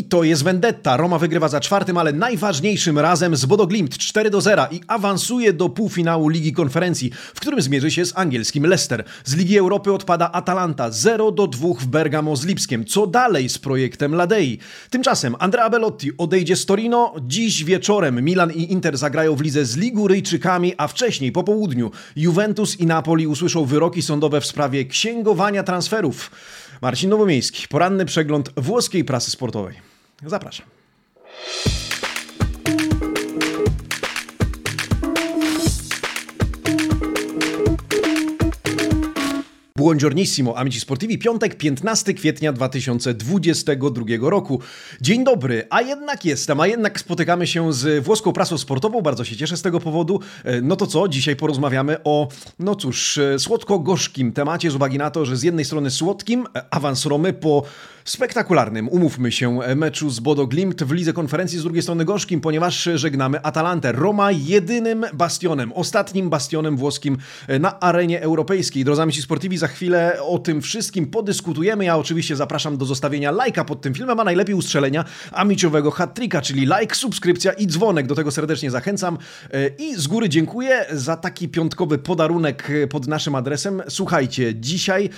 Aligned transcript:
I 0.00 0.04
to 0.04 0.24
jest 0.24 0.44
Vendetta. 0.44 0.96
Roma 0.96 1.18
wygrywa 1.18 1.48
za 1.48 1.60
czwartym, 1.60 1.96
ale 1.96 2.12
najważniejszym 2.12 2.98
razem 2.98 3.36
z 3.36 3.46
Bodo 3.46 3.66
Glimt 3.66 3.98
4 3.98 4.30
do 4.30 4.40
0 4.40 4.66
i 4.70 4.80
awansuje 4.86 5.52
do 5.52 5.68
półfinału 5.68 6.28
Ligi 6.28 6.52
Konferencji, 6.52 7.10
w 7.34 7.40
którym 7.40 7.60
zmierzy 7.60 7.90
się 7.90 8.04
z 8.06 8.18
angielskim 8.18 8.66
Leicester. 8.66 9.04
Z 9.24 9.34
Ligi 9.34 9.58
Europy 9.58 9.92
odpada 9.92 10.32
Atalanta 10.32 10.90
0 10.90 11.32
do 11.32 11.46
2 11.46 11.68
w 11.80 11.86
Bergamo 11.86 12.36
z 12.36 12.44
Lipskiem. 12.44 12.84
Co 12.84 13.06
dalej 13.06 13.48
z 13.48 13.58
projektem 13.58 14.14
Ladei? 14.14 14.58
Tymczasem 14.90 15.36
Andrea 15.38 15.70
Bellotti 15.70 16.10
odejdzie 16.18 16.56
z 16.56 16.66
Torino. 16.66 17.14
Dziś 17.26 17.64
wieczorem 17.64 18.24
Milan 18.24 18.52
i 18.52 18.72
Inter 18.72 18.96
zagrają 18.96 19.36
w 19.36 19.40
lidze 19.40 19.64
z 19.64 19.76
Liguryjczykami, 19.76 20.74
a 20.76 20.88
wcześniej 20.88 21.32
po 21.32 21.44
południu 21.44 21.90
Juventus 22.16 22.80
i 22.80 22.86
Napoli 22.86 23.26
usłyszą 23.26 23.64
wyroki 23.64 24.02
sądowe 24.02 24.40
w 24.40 24.46
sprawie 24.46 24.84
księgowania 24.84 25.62
transferów. 25.62 26.30
Marcin 26.82 27.10
Nowomiejski, 27.10 27.68
poranny 27.68 28.04
przegląd 28.04 28.50
włoskiej 28.56 29.04
prasy 29.04 29.30
sportowej. 29.30 29.89
Zapraszam. 30.26 30.66
Buongiornissimo, 39.80 40.58
amici 40.58 40.80
sportivi, 40.80 41.18
piątek 41.18 41.54
15 41.54 42.14
kwietnia 42.14 42.52
2022 42.52 44.30
roku. 44.30 44.60
Dzień 45.00 45.24
dobry, 45.24 45.66
a 45.70 45.82
jednak 45.82 46.24
jestem, 46.24 46.60
a 46.60 46.66
jednak 46.66 47.00
spotykamy 47.00 47.46
się 47.46 47.72
z 47.72 48.04
włoską 48.04 48.32
prasą 48.32 48.58
sportową, 48.58 49.00
bardzo 49.00 49.24
się 49.24 49.36
cieszę 49.36 49.56
z 49.56 49.62
tego 49.62 49.80
powodu. 49.80 50.20
E, 50.44 50.60
no 50.60 50.76
to 50.76 50.86
co, 50.86 51.08
dzisiaj 51.08 51.36
porozmawiamy 51.36 51.96
o, 52.04 52.28
no 52.58 52.74
cóż, 52.74 53.18
e, 53.18 53.38
słodko-gorzkim 53.38 54.32
temacie 54.32 54.70
z 54.70 54.74
uwagi 54.74 54.98
na 54.98 55.10
to, 55.10 55.24
że 55.24 55.36
z 55.36 55.42
jednej 55.42 55.64
strony 55.64 55.90
słodkim, 55.90 56.46
e, 56.56 56.74
awans 56.74 57.06
Romy 57.06 57.32
po 57.32 57.62
spektakularnym, 58.04 58.88
umówmy 58.88 59.32
się, 59.32 59.58
meczu 59.76 60.10
z 60.10 60.20
Bodo 60.20 60.46
Glimt 60.46 60.84
w 60.84 60.92
lidze 60.92 61.12
konferencji, 61.12 61.58
z 61.58 61.62
drugiej 61.62 61.82
strony 61.82 62.04
gorzkim, 62.04 62.40
ponieważ 62.40 62.88
żegnamy 62.94 63.42
Atalantę. 63.42 63.92
Roma 63.92 64.32
jedynym 64.32 65.06
bastionem, 65.14 65.72
ostatnim 65.72 66.30
bastionem 66.30 66.76
włoskim 66.76 67.16
na 67.60 67.80
arenie 67.80 68.22
europejskiej. 68.22 68.84
Drodzy 68.84 69.02
amici 69.02 69.22
sportivi, 69.22 69.58
za 69.58 69.69
chwilę 69.70 70.16
o 70.22 70.38
tym 70.38 70.62
wszystkim 70.62 71.06
podyskutujemy. 71.06 71.84
Ja 71.84 71.96
oczywiście 71.96 72.36
zapraszam 72.36 72.76
do 72.76 72.84
zostawienia 72.84 73.30
lajka 73.30 73.64
pod 73.64 73.80
tym 73.80 73.94
filmem, 73.94 74.20
a 74.20 74.24
najlepiej 74.24 74.54
ustrzelenia 74.54 75.04
amiciowego 75.32 75.90
hat-tricka, 75.90 76.42
czyli 76.42 76.60
like, 76.60 76.94
subskrypcja 76.94 77.52
i 77.52 77.66
dzwonek. 77.66 78.06
Do 78.06 78.14
tego 78.14 78.30
serdecznie 78.30 78.70
zachęcam. 78.70 79.18
I 79.78 79.94
z 79.94 80.06
góry 80.06 80.28
dziękuję 80.28 80.86
za 80.92 81.16
taki 81.16 81.48
piątkowy 81.48 81.98
podarunek 81.98 82.70
pod 82.90 83.06
naszym 83.06 83.34
adresem. 83.34 83.82
Słuchajcie, 83.88 84.54
dzisiaj 84.54 85.10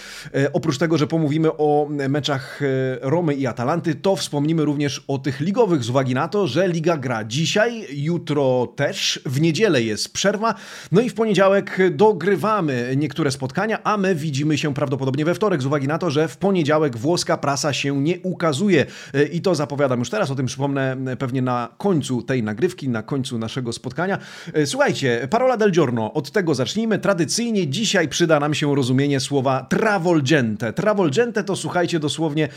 oprócz 0.52 0.78
tego, 0.78 0.98
że 0.98 1.06
pomówimy 1.06 1.56
o 1.56 1.88
meczach 2.08 2.60
Romy 3.00 3.34
i 3.34 3.46
Atalanty, 3.46 3.94
to 3.94 4.16
wspomnimy 4.16 4.64
również 4.64 5.04
o 5.08 5.18
tych 5.18 5.40
ligowych 5.40 5.84
z 5.84 5.90
uwagi 5.90 6.14
na 6.14 6.28
to, 6.28 6.46
że 6.46 6.68
liga 6.68 6.96
gra 6.96 7.24
dzisiaj, 7.24 7.86
jutro 7.90 8.72
też, 8.76 9.20
w 9.26 9.40
niedzielę 9.40 9.82
jest 9.82 10.12
przerwa, 10.12 10.54
no 10.92 11.00
i 11.00 11.10
w 11.10 11.14
poniedziałek 11.14 11.78
dogrywamy 11.90 12.94
niektóre 12.96 13.30
spotkania, 13.30 13.82
a 13.84 13.96
my 13.96 14.14
widzimy 14.14 14.41
się 14.54 14.74
prawdopodobnie 14.74 15.24
we 15.24 15.34
wtorek 15.34 15.62
z 15.62 15.66
uwagi 15.66 15.88
na 15.88 15.98
to, 15.98 16.10
że 16.10 16.28
w 16.28 16.36
poniedziałek 16.36 16.96
włoska 16.96 17.36
prasa 17.36 17.72
się 17.72 18.02
nie 18.02 18.20
ukazuje 18.20 18.86
i 19.32 19.42
to 19.42 19.54
zapowiadam 19.54 19.98
już 19.98 20.10
teraz, 20.10 20.30
o 20.30 20.34
tym 20.34 20.46
przypomnę 20.46 20.96
pewnie 21.18 21.42
na 21.42 21.68
końcu 21.78 22.22
tej 22.22 22.42
nagrywki, 22.42 22.88
na 22.88 23.02
końcu 23.02 23.38
naszego 23.38 23.72
spotkania. 23.72 24.18
Słuchajcie, 24.64 25.28
parola 25.30 25.56
del 25.56 25.70
giorno, 25.70 26.12
od 26.12 26.30
tego 26.30 26.54
zacznijmy. 26.54 26.98
Tradycyjnie 26.98 27.68
dzisiaj 27.68 28.08
przyda 28.08 28.40
nam 28.40 28.54
się 28.54 28.74
rozumienie 28.74 29.20
słowa 29.20 29.66
travolgente. 29.70 30.72
Travolgente 30.72 31.44
to 31.44 31.56
słuchajcie 31.56 31.98
dosłownie 31.98 32.48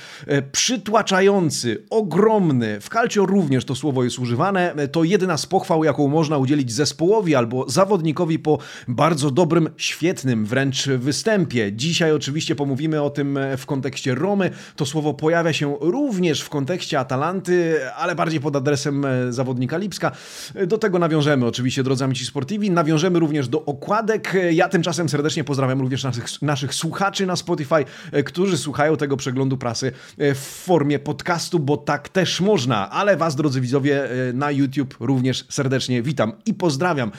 przytłaczający, 0.51 1.83
ogromny. 1.89 2.79
W 2.81 2.89
calcio 2.89 3.25
również 3.25 3.65
to 3.65 3.75
słowo 3.75 4.03
jest 4.03 4.19
używane. 4.19 4.75
To 4.91 5.03
jedyna 5.03 5.37
z 5.37 5.45
pochwał, 5.45 5.83
jaką 5.83 6.07
można 6.07 6.37
udzielić 6.37 6.71
zespołowi 6.71 7.35
albo 7.35 7.69
zawodnikowi 7.69 8.39
po 8.39 8.57
bardzo 8.87 9.31
dobrym, 9.31 9.69
świetnym 9.77 10.45
wręcz 10.45 10.87
występie. 10.87 11.71
Dzisiaj 11.75 12.11
oczywiście 12.11 12.55
pomówimy 12.55 13.01
o 13.01 13.09
tym 13.09 13.39
w 13.57 13.65
kontekście 13.65 14.15
Romy. 14.15 14.49
To 14.75 14.85
słowo 14.85 15.13
pojawia 15.13 15.53
się 15.53 15.77
również 15.81 16.41
w 16.41 16.49
kontekście 16.49 16.99
Atalanty, 16.99 17.79
ale 17.95 18.15
bardziej 18.15 18.39
pod 18.39 18.55
adresem 18.55 19.05
zawodnika 19.29 19.77
Lipska. 19.77 20.11
Do 20.67 20.77
tego 20.77 20.99
nawiążemy 20.99 21.45
oczywiście, 21.45 21.83
drodzy 21.83 22.03
amici 22.03 22.25
sportivi. 22.25 22.71
Nawiążemy 22.71 23.19
również 23.19 23.47
do 23.47 23.65
okładek. 23.65 24.37
Ja 24.51 24.69
tymczasem 24.69 25.09
serdecznie 25.09 25.43
pozdrawiam 25.43 25.81
również 25.81 26.03
naszych, 26.03 26.41
naszych 26.41 26.73
słuchaczy 26.73 27.25
na 27.25 27.35
Spotify, 27.35 27.85
którzy 28.25 28.57
słuchają 28.57 28.97
tego 28.97 29.17
przeglądu 29.17 29.57
prasy 29.57 29.91
w 30.17 30.63
formie 30.65 30.99
podcastu, 30.99 31.59
bo 31.59 31.77
tak 31.77 32.09
też 32.09 32.41
można. 32.41 32.89
Ale 32.89 33.17
Was, 33.17 33.35
drodzy 33.35 33.61
widzowie, 33.61 34.09
na 34.33 34.51
YouTube 34.51 34.95
również 34.99 35.45
serdecznie 35.49 36.01
witam 36.01 36.33
i 36.45 36.53
pozdrawiam. 36.53 37.11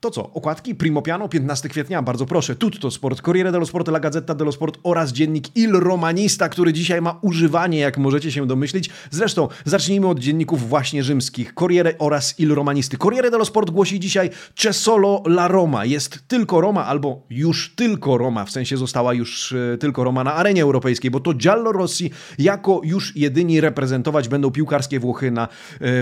To 0.00 0.10
co, 0.10 0.30
okładki? 0.32 0.74
Primo 0.74 1.02
Piano, 1.02 1.28
15 1.28 1.68
kwietnia, 1.68 2.02
bardzo 2.02 2.26
proszę. 2.26 2.56
Tutto 2.56 2.90
Sport, 2.90 3.20
Corriere 3.20 3.52
dello 3.52 3.61
Sport, 3.66 3.88
La 3.88 4.00
Gazzetta 4.00 4.34
dello 4.34 4.52
Sport 4.52 4.78
oraz 4.82 5.12
dziennik 5.12 5.56
Il 5.56 5.72
Romanista, 5.72 6.48
który 6.48 6.72
dzisiaj 6.72 7.02
ma 7.02 7.18
używanie, 7.22 7.78
jak 7.78 7.98
możecie 7.98 8.32
się 8.32 8.46
domyślić. 8.46 8.90
Zresztą 9.10 9.48
zacznijmy 9.64 10.08
od 10.08 10.18
dzienników 10.18 10.68
właśnie 10.68 11.02
rzymskich, 11.02 11.54
Corriere 11.54 11.94
oraz 11.98 12.40
Il 12.40 12.54
Romanisty. 12.54 12.96
Corriere 12.96 13.30
dello 13.30 13.44
Sport 13.44 13.70
głosi 13.70 14.00
dzisiaj 14.00 14.30
C'è 14.54 14.72
solo 14.72 15.22
la 15.26 15.48
Roma. 15.48 15.84
Jest 15.84 16.28
tylko 16.28 16.60
Roma, 16.60 16.86
albo 16.86 17.26
już 17.30 17.74
tylko 17.74 18.18
Roma, 18.18 18.44
w 18.44 18.50
sensie 18.50 18.76
została 18.76 19.14
już 19.14 19.54
tylko 19.80 20.04
Roma 20.04 20.24
na 20.24 20.34
arenie 20.34 20.62
europejskiej, 20.62 21.10
bo 21.10 21.20
to 21.20 21.34
Giallo 21.34 21.72
Rossi 21.72 22.10
jako 22.38 22.80
już 22.84 23.16
jedyni 23.16 23.60
reprezentować 23.60 24.28
będą 24.28 24.50
piłkarskie 24.50 25.00
Włochy 25.00 25.30
na 25.30 25.48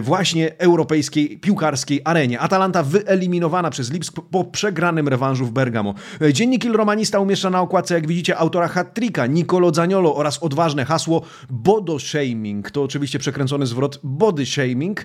właśnie 0.02 0.58
europejskiej 0.58 1.38
piłkarskiej 1.38 2.00
arenie. 2.04 2.40
Atalanta 2.40 2.82
wyeliminowana 2.82 3.70
przez 3.70 3.92
Lipsk 3.92 4.14
po 4.30 4.44
przegranym 4.44 5.08
rewanżu 5.08 5.46
w 5.46 5.52
Bergamo. 5.52 5.94
Dziennik 6.32 6.64
Il 6.64 6.72
Romanista 6.72 7.18
umieszcza 7.20 7.49
na 7.50 7.60
okładce, 7.60 7.94
jak 7.94 8.06
widzicie, 8.06 8.38
autora 8.38 8.68
hat-tricka 8.68 9.26
Nicolo 9.26 9.74
Zaniolo 9.74 10.16
oraz 10.16 10.38
odważne 10.38 10.84
hasło 10.84 11.22
Bodo 11.50 11.98
Shaming. 11.98 12.70
To 12.70 12.82
oczywiście 12.82 13.18
przekręcony 13.18 13.66
zwrot 13.66 14.00
body 14.02 14.46
shaming. 14.46 15.04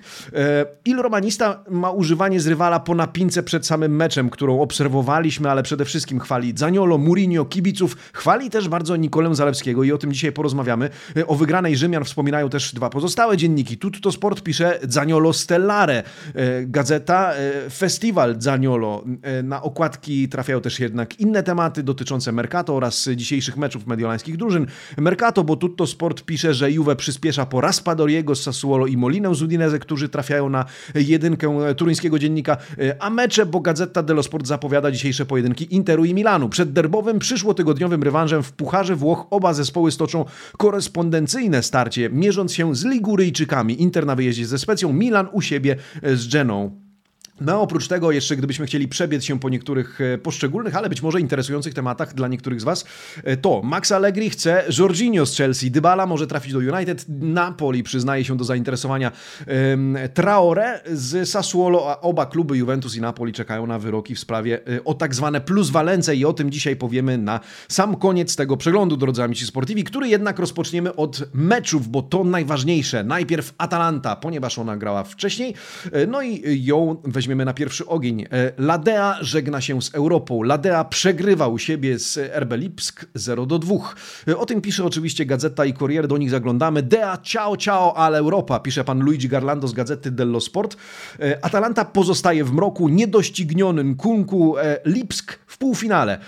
Il 0.84 0.96
Romanista 0.96 1.64
ma 1.70 1.90
używanie 1.90 2.40
z 2.40 2.46
rywala 2.46 2.80
po 2.80 2.94
napince 2.94 3.42
przed 3.42 3.66
samym 3.66 3.96
meczem, 3.96 4.30
którą 4.30 4.60
obserwowaliśmy, 4.60 5.50
ale 5.50 5.62
przede 5.62 5.84
wszystkim 5.84 6.20
chwali 6.20 6.52
Zaniolo, 6.56 6.98
Mourinho, 6.98 7.44
kibiców. 7.44 7.96
Chwali 8.12 8.50
też 8.50 8.68
bardzo 8.68 8.96
Nikolę 8.96 9.34
Zalewskiego 9.34 9.84
i 9.84 9.92
o 9.92 9.98
tym 9.98 10.12
dzisiaj 10.12 10.32
porozmawiamy. 10.32 10.90
O 11.26 11.34
wygranej 11.34 11.76
Rzymian 11.76 12.04
wspominają 12.04 12.48
też 12.48 12.74
dwa 12.74 12.90
pozostałe 12.90 13.36
dzienniki. 13.36 13.78
Tutto 13.78 14.12
Sport 14.12 14.42
pisze 14.42 14.78
Zaniolo 14.82 15.32
Stellare, 15.32 16.02
gazeta 16.62 17.32
Festival 17.70 18.36
Zaniolo. 18.38 19.04
Na 19.42 19.62
okładki 19.62 20.28
trafiają 20.28 20.60
też 20.60 20.80
jednak 20.80 21.20
inne 21.20 21.42
tematy 21.42 21.82
dotyczące 21.82 22.32
Mercato 22.36 22.76
oraz 22.76 23.08
dzisiejszych 23.16 23.56
meczów 23.56 23.86
mediolańskich 23.86 24.36
drużyn. 24.36 24.66
Mercato, 24.96 25.44
bo 25.44 25.56
Tutto 25.56 25.86
Sport 25.86 26.22
pisze, 26.22 26.54
że 26.54 26.72
Juve 26.72 26.96
przyspiesza 26.96 27.46
po 27.46 27.60
Raspadoriego 27.60 28.34
z 28.34 28.42
Sassuolo 28.42 28.86
i 28.86 28.96
Molinę 28.96 29.34
z 29.34 29.42
Udinese, 29.42 29.78
którzy 29.78 30.08
trafiają 30.08 30.48
na 30.48 30.64
jedynkę 30.94 31.74
turyńskiego 31.74 32.18
dziennika, 32.18 32.56
a 32.98 33.10
mecze, 33.10 33.46
bo 33.46 33.60
Gazeta 33.60 34.02
dello 34.02 34.22
Sport 34.22 34.46
zapowiada 34.46 34.90
dzisiejsze 34.90 35.26
pojedynki 35.26 35.74
Interu 35.74 36.04
i 36.04 36.14
Milanu. 36.14 36.48
Przed 36.48 36.72
derbowym, 36.72 37.18
przyszłotygodniowym 37.18 38.02
rewanżem 38.02 38.42
w 38.42 38.52
Pucharze 38.52 38.96
Włoch 38.96 39.26
oba 39.30 39.54
zespoły 39.54 39.92
stoczą 39.92 40.24
korespondencyjne 40.56 41.62
starcie, 41.62 42.10
mierząc 42.10 42.52
się 42.52 42.74
z 42.74 42.84
Liguryjczykami. 42.84 43.82
Inter 43.82 44.06
na 44.06 44.16
wyjeździe 44.16 44.46
ze 44.46 44.58
Specją, 44.58 44.92
Milan 44.92 45.28
u 45.32 45.40
siebie 45.40 45.76
z 46.14 46.32
Geną. 46.32 46.85
No 47.40 47.62
oprócz 47.62 47.88
tego, 47.88 48.12
jeszcze 48.12 48.36
gdybyśmy 48.36 48.66
chcieli 48.66 48.88
przebiec 48.88 49.24
się 49.24 49.40
po 49.40 49.48
niektórych 49.48 49.98
poszczególnych, 50.22 50.76
ale 50.76 50.88
być 50.88 51.02
może 51.02 51.20
interesujących 51.20 51.74
tematach 51.74 52.14
dla 52.14 52.28
niektórych 52.28 52.60
z 52.60 52.64
Was, 52.64 52.84
to 53.40 53.62
Max 53.64 53.92
Allegri 53.92 54.30
chce 54.30 54.64
Jorginho 54.78 55.26
z 55.26 55.36
Chelsea, 55.36 55.70
Dybala 55.70 56.06
może 56.06 56.26
trafić 56.26 56.52
do 56.52 56.58
United, 56.58 57.04
Napoli 57.08 57.82
przyznaje 57.82 58.24
się 58.24 58.36
do 58.36 58.44
zainteresowania 58.44 59.12
Traore 60.14 60.80
z 60.92 61.28
Sassuolo, 61.28 61.90
a 61.90 62.00
oba 62.00 62.26
kluby 62.26 62.56
Juventus 62.56 62.96
i 62.96 63.00
Napoli 63.00 63.32
czekają 63.32 63.66
na 63.66 63.78
wyroki 63.78 64.14
w 64.14 64.18
sprawie 64.18 64.60
o 64.84 64.94
tak 64.94 65.14
zwane 65.14 65.40
pluswalence 65.40 66.16
i 66.16 66.24
o 66.24 66.32
tym 66.32 66.50
dzisiaj 66.50 66.76
powiemy 66.76 67.18
na 67.18 67.40
sam 67.68 67.96
koniec 67.96 68.36
tego 68.36 68.56
przeglądu, 68.56 68.96
drodzy 68.96 69.22
amici 69.22 69.46
sportivi, 69.46 69.84
który 69.84 70.08
jednak 70.08 70.38
rozpoczniemy 70.38 70.96
od 70.96 71.34
meczów, 71.34 71.88
bo 71.88 72.02
to 72.02 72.24
najważniejsze. 72.24 73.04
Najpierw 73.04 73.54
Atalanta, 73.58 74.16
ponieważ 74.16 74.58
ona 74.58 74.76
grała 74.76 75.04
wcześniej, 75.04 75.54
no 76.08 76.22
i 76.22 76.64
ją 76.64 76.96
weźmiemy 77.04 77.25
weźmiemy 77.26 77.44
na 77.44 77.54
pierwszy 77.54 77.86
ogień. 77.86 78.26
Ladea 78.58 79.18
żegna 79.20 79.60
się 79.60 79.82
z 79.82 79.94
Europą. 79.94 80.42
Ladea 80.42 80.84
przegrywa 80.84 81.48
u 81.48 81.58
siebie 81.58 81.98
z 81.98 82.16
RB 82.16 82.52
Lipsk 82.56 83.06
0 83.14 83.46
do 83.46 83.58
2. 83.58 83.74
O 84.36 84.46
tym 84.46 84.60
pisze 84.60 84.84
oczywiście 84.84 85.26
Gazeta 85.26 85.64
i 85.64 85.74
Corriere, 85.74 86.08
do 86.08 86.18
nich 86.18 86.30
zaglądamy. 86.30 86.82
Dea 86.82 87.18
ciao 87.22 87.56
ciao 87.56 87.96
al 87.96 88.14
Europa, 88.14 88.60
pisze 88.60 88.84
pan 88.84 89.00
Luigi 89.00 89.28
Garlando 89.28 89.68
z 89.68 89.72
Gazety 89.72 90.10
dello 90.10 90.40
Sport. 90.40 90.76
Atalanta 91.42 91.84
pozostaje 91.84 92.44
w 92.44 92.52
mroku, 92.52 92.88
niedościgniony 92.88 93.84
Nkunku 93.84 94.54
Lipsk 94.84 95.38
w 95.46 95.58
półfinale. 95.58 96.18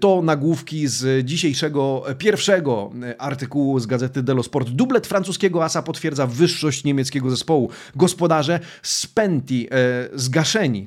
To 0.00 0.22
nagłówki 0.22 0.88
z 0.88 1.26
dzisiejszego 1.26 2.04
pierwszego 2.18 2.90
artykułu 3.18 3.80
z 3.80 3.86
Gazety 3.86 4.22
dello 4.22 4.42
Sport. 4.42 4.68
Dublet 4.68 5.06
francuskiego 5.06 5.64
asa 5.64 5.82
potwierdza 5.82 6.26
wyższość 6.26 6.84
niemieckiego 6.84 7.30
zespołu. 7.30 7.70
Gospodarze 7.96 8.60
spenti, 8.82 9.68
e, 9.70 10.08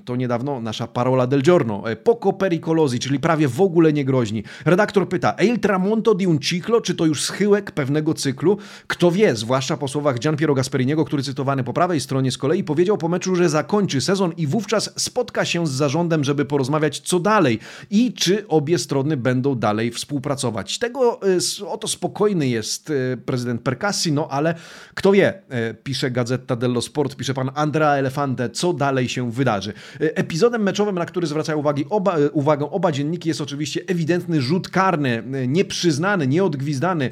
To 0.05 0.15
niedawno 0.15 0.61
nasza 0.61 0.87
parola 0.87 1.27
del 1.27 1.41
giorno. 1.41 1.91
E, 1.91 1.95
poco 1.95 2.33
pericolosi, 2.33 2.99
czyli 2.99 3.19
prawie 3.19 3.47
w 3.47 3.61
ogóle 3.61 3.93
niegroźni. 3.93 4.43
Redaktor 4.65 5.09
pyta, 5.09 5.35
e 5.37 5.45
il 5.45 5.59
tramonto 5.59 6.13
di 6.13 6.27
un 6.27 6.39
ciclo, 6.39 6.81
czy 6.81 6.95
to 6.95 7.05
już 7.05 7.23
schyłek 7.23 7.71
pewnego 7.71 8.13
cyklu? 8.13 8.57
Kto 8.87 9.11
wie, 9.11 9.35
zwłaszcza 9.35 9.77
po 9.77 9.87
słowach 9.87 10.19
Gian 10.19 10.37
Piero 10.37 10.53
Gasperiniego, 10.53 11.05
który 11.05 11.23
cytowany 11.23 11.63
po 11.63 11.73
prawej 11.73 11.99
stronie 11.99 12.31
z 12.31 12.37
kolei 12.37 12.63
powiedział 12.63 12.97
po 12.97 13.07
meczu, 13.07 13.35
że 13.35 13.49
zakończy 13.49 14.01
sezon 14.01 14.33
i 14.37 14.47
wówczas 14.47 14.93
spotka 14.95 15.45
się 15.45 15.67
z 15.67 15.71
zarządem, 15.71 16.23
żeby 16.23 16.45
porozmawiać 16.45 16.99
co 16.99 17.19
dalej 17.19 17.59
i 17.89 18.13
czy 18.13 18.47
obie 18.47 18.77
strony 18.77 19.17
będą 19.17 19.55
dalej 19.55 19.91
współpracować. 19.91 20.79
Tego 20.79 21.19
e, 21.21 21.67
oto 21.67 21.87
spokojny 21.87 22.47
jest 22.47 22.89
e, 22.89 23.17
prezydent 23.17 23.61
Percassi, 23.61 24.11
no 24.11 24.27
ale 24.27 24.55
kto 24.93 25.11
wie, 25.11 25.41
pisze 25.83 26.11
Gazeta 26.11 26.55
dello 26.55 26.81
Sport, 26.81 27.15
pisze 27.15 27.33
pan 27.33 27.51
Andrea 27.55 27.95
Elefante, 27.95 28.49
co 28.49 28.73
dalej 28.73 29.09
się 29.09 29.31
wydarzy. 29.59 29.73
Epizodem 29.99 30.63
meczowym, 30.63 30.95
na 30.95 31.05
który 31.05 31.27
zwracają 31.27 31.63
oba, 31.89 32.15
uwagę 32.31 32.71
oba 32.71 32.91
dzienniki, 32.91 33.29
jest 33.29 33.41
oczywiście 33.41 33.81
ewidentny 33.87 34.41
rzut 34.41 34.69
karny, 34.69 35.23
nieprzyznany, 35.47 36.27
nieodgwizdany 36.27 37.09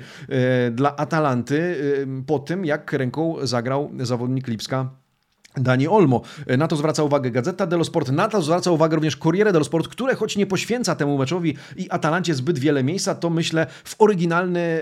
dla 0.71 0.95
Atalanty 0.95 1.75
po 2.27 2.39
tym, 2.39 2.65
jak 2.65 2.93
ręką 2.93 3.35
zagrał 3.43 3.91
zawodnik 3.99 4.47
Lipska 4.47 4.89
Dani 5.57 5.87
Olmo. 5.87 6.21
Na 6.57 6.67
to 6.67 6.75
zwraca 6.75 7.03
uwagę 7.03 7.31
Gazeta 7.31 7.67
dello 7.67 7.83
Sport, 7.83 8.11
na 8.11 8.27
to 8.27 8.41
zwraca 8.41 8.71
uwagę 8.71 8.95
również 8.95 9.17
Corriere 9.17 9.51
dello 9.51 9.65
Sport, 9.65 9.87
które 9.87 10.15
choć 10.15 10.37
nie 10.37 10.45
poświęca 10.45 10.95
temu 10.95 11.17
meczowi 11.17 11.55
i 11.77 11.89
Atalancie 11.89 12.35
zbyt 12.35 12.59
wiele 12.59 12.83
miejsca, 12.83 13.15
to 13.15 13.29
myślę 13.29 13.67
w 13.83 13.95
oryginalny 14.01 14.81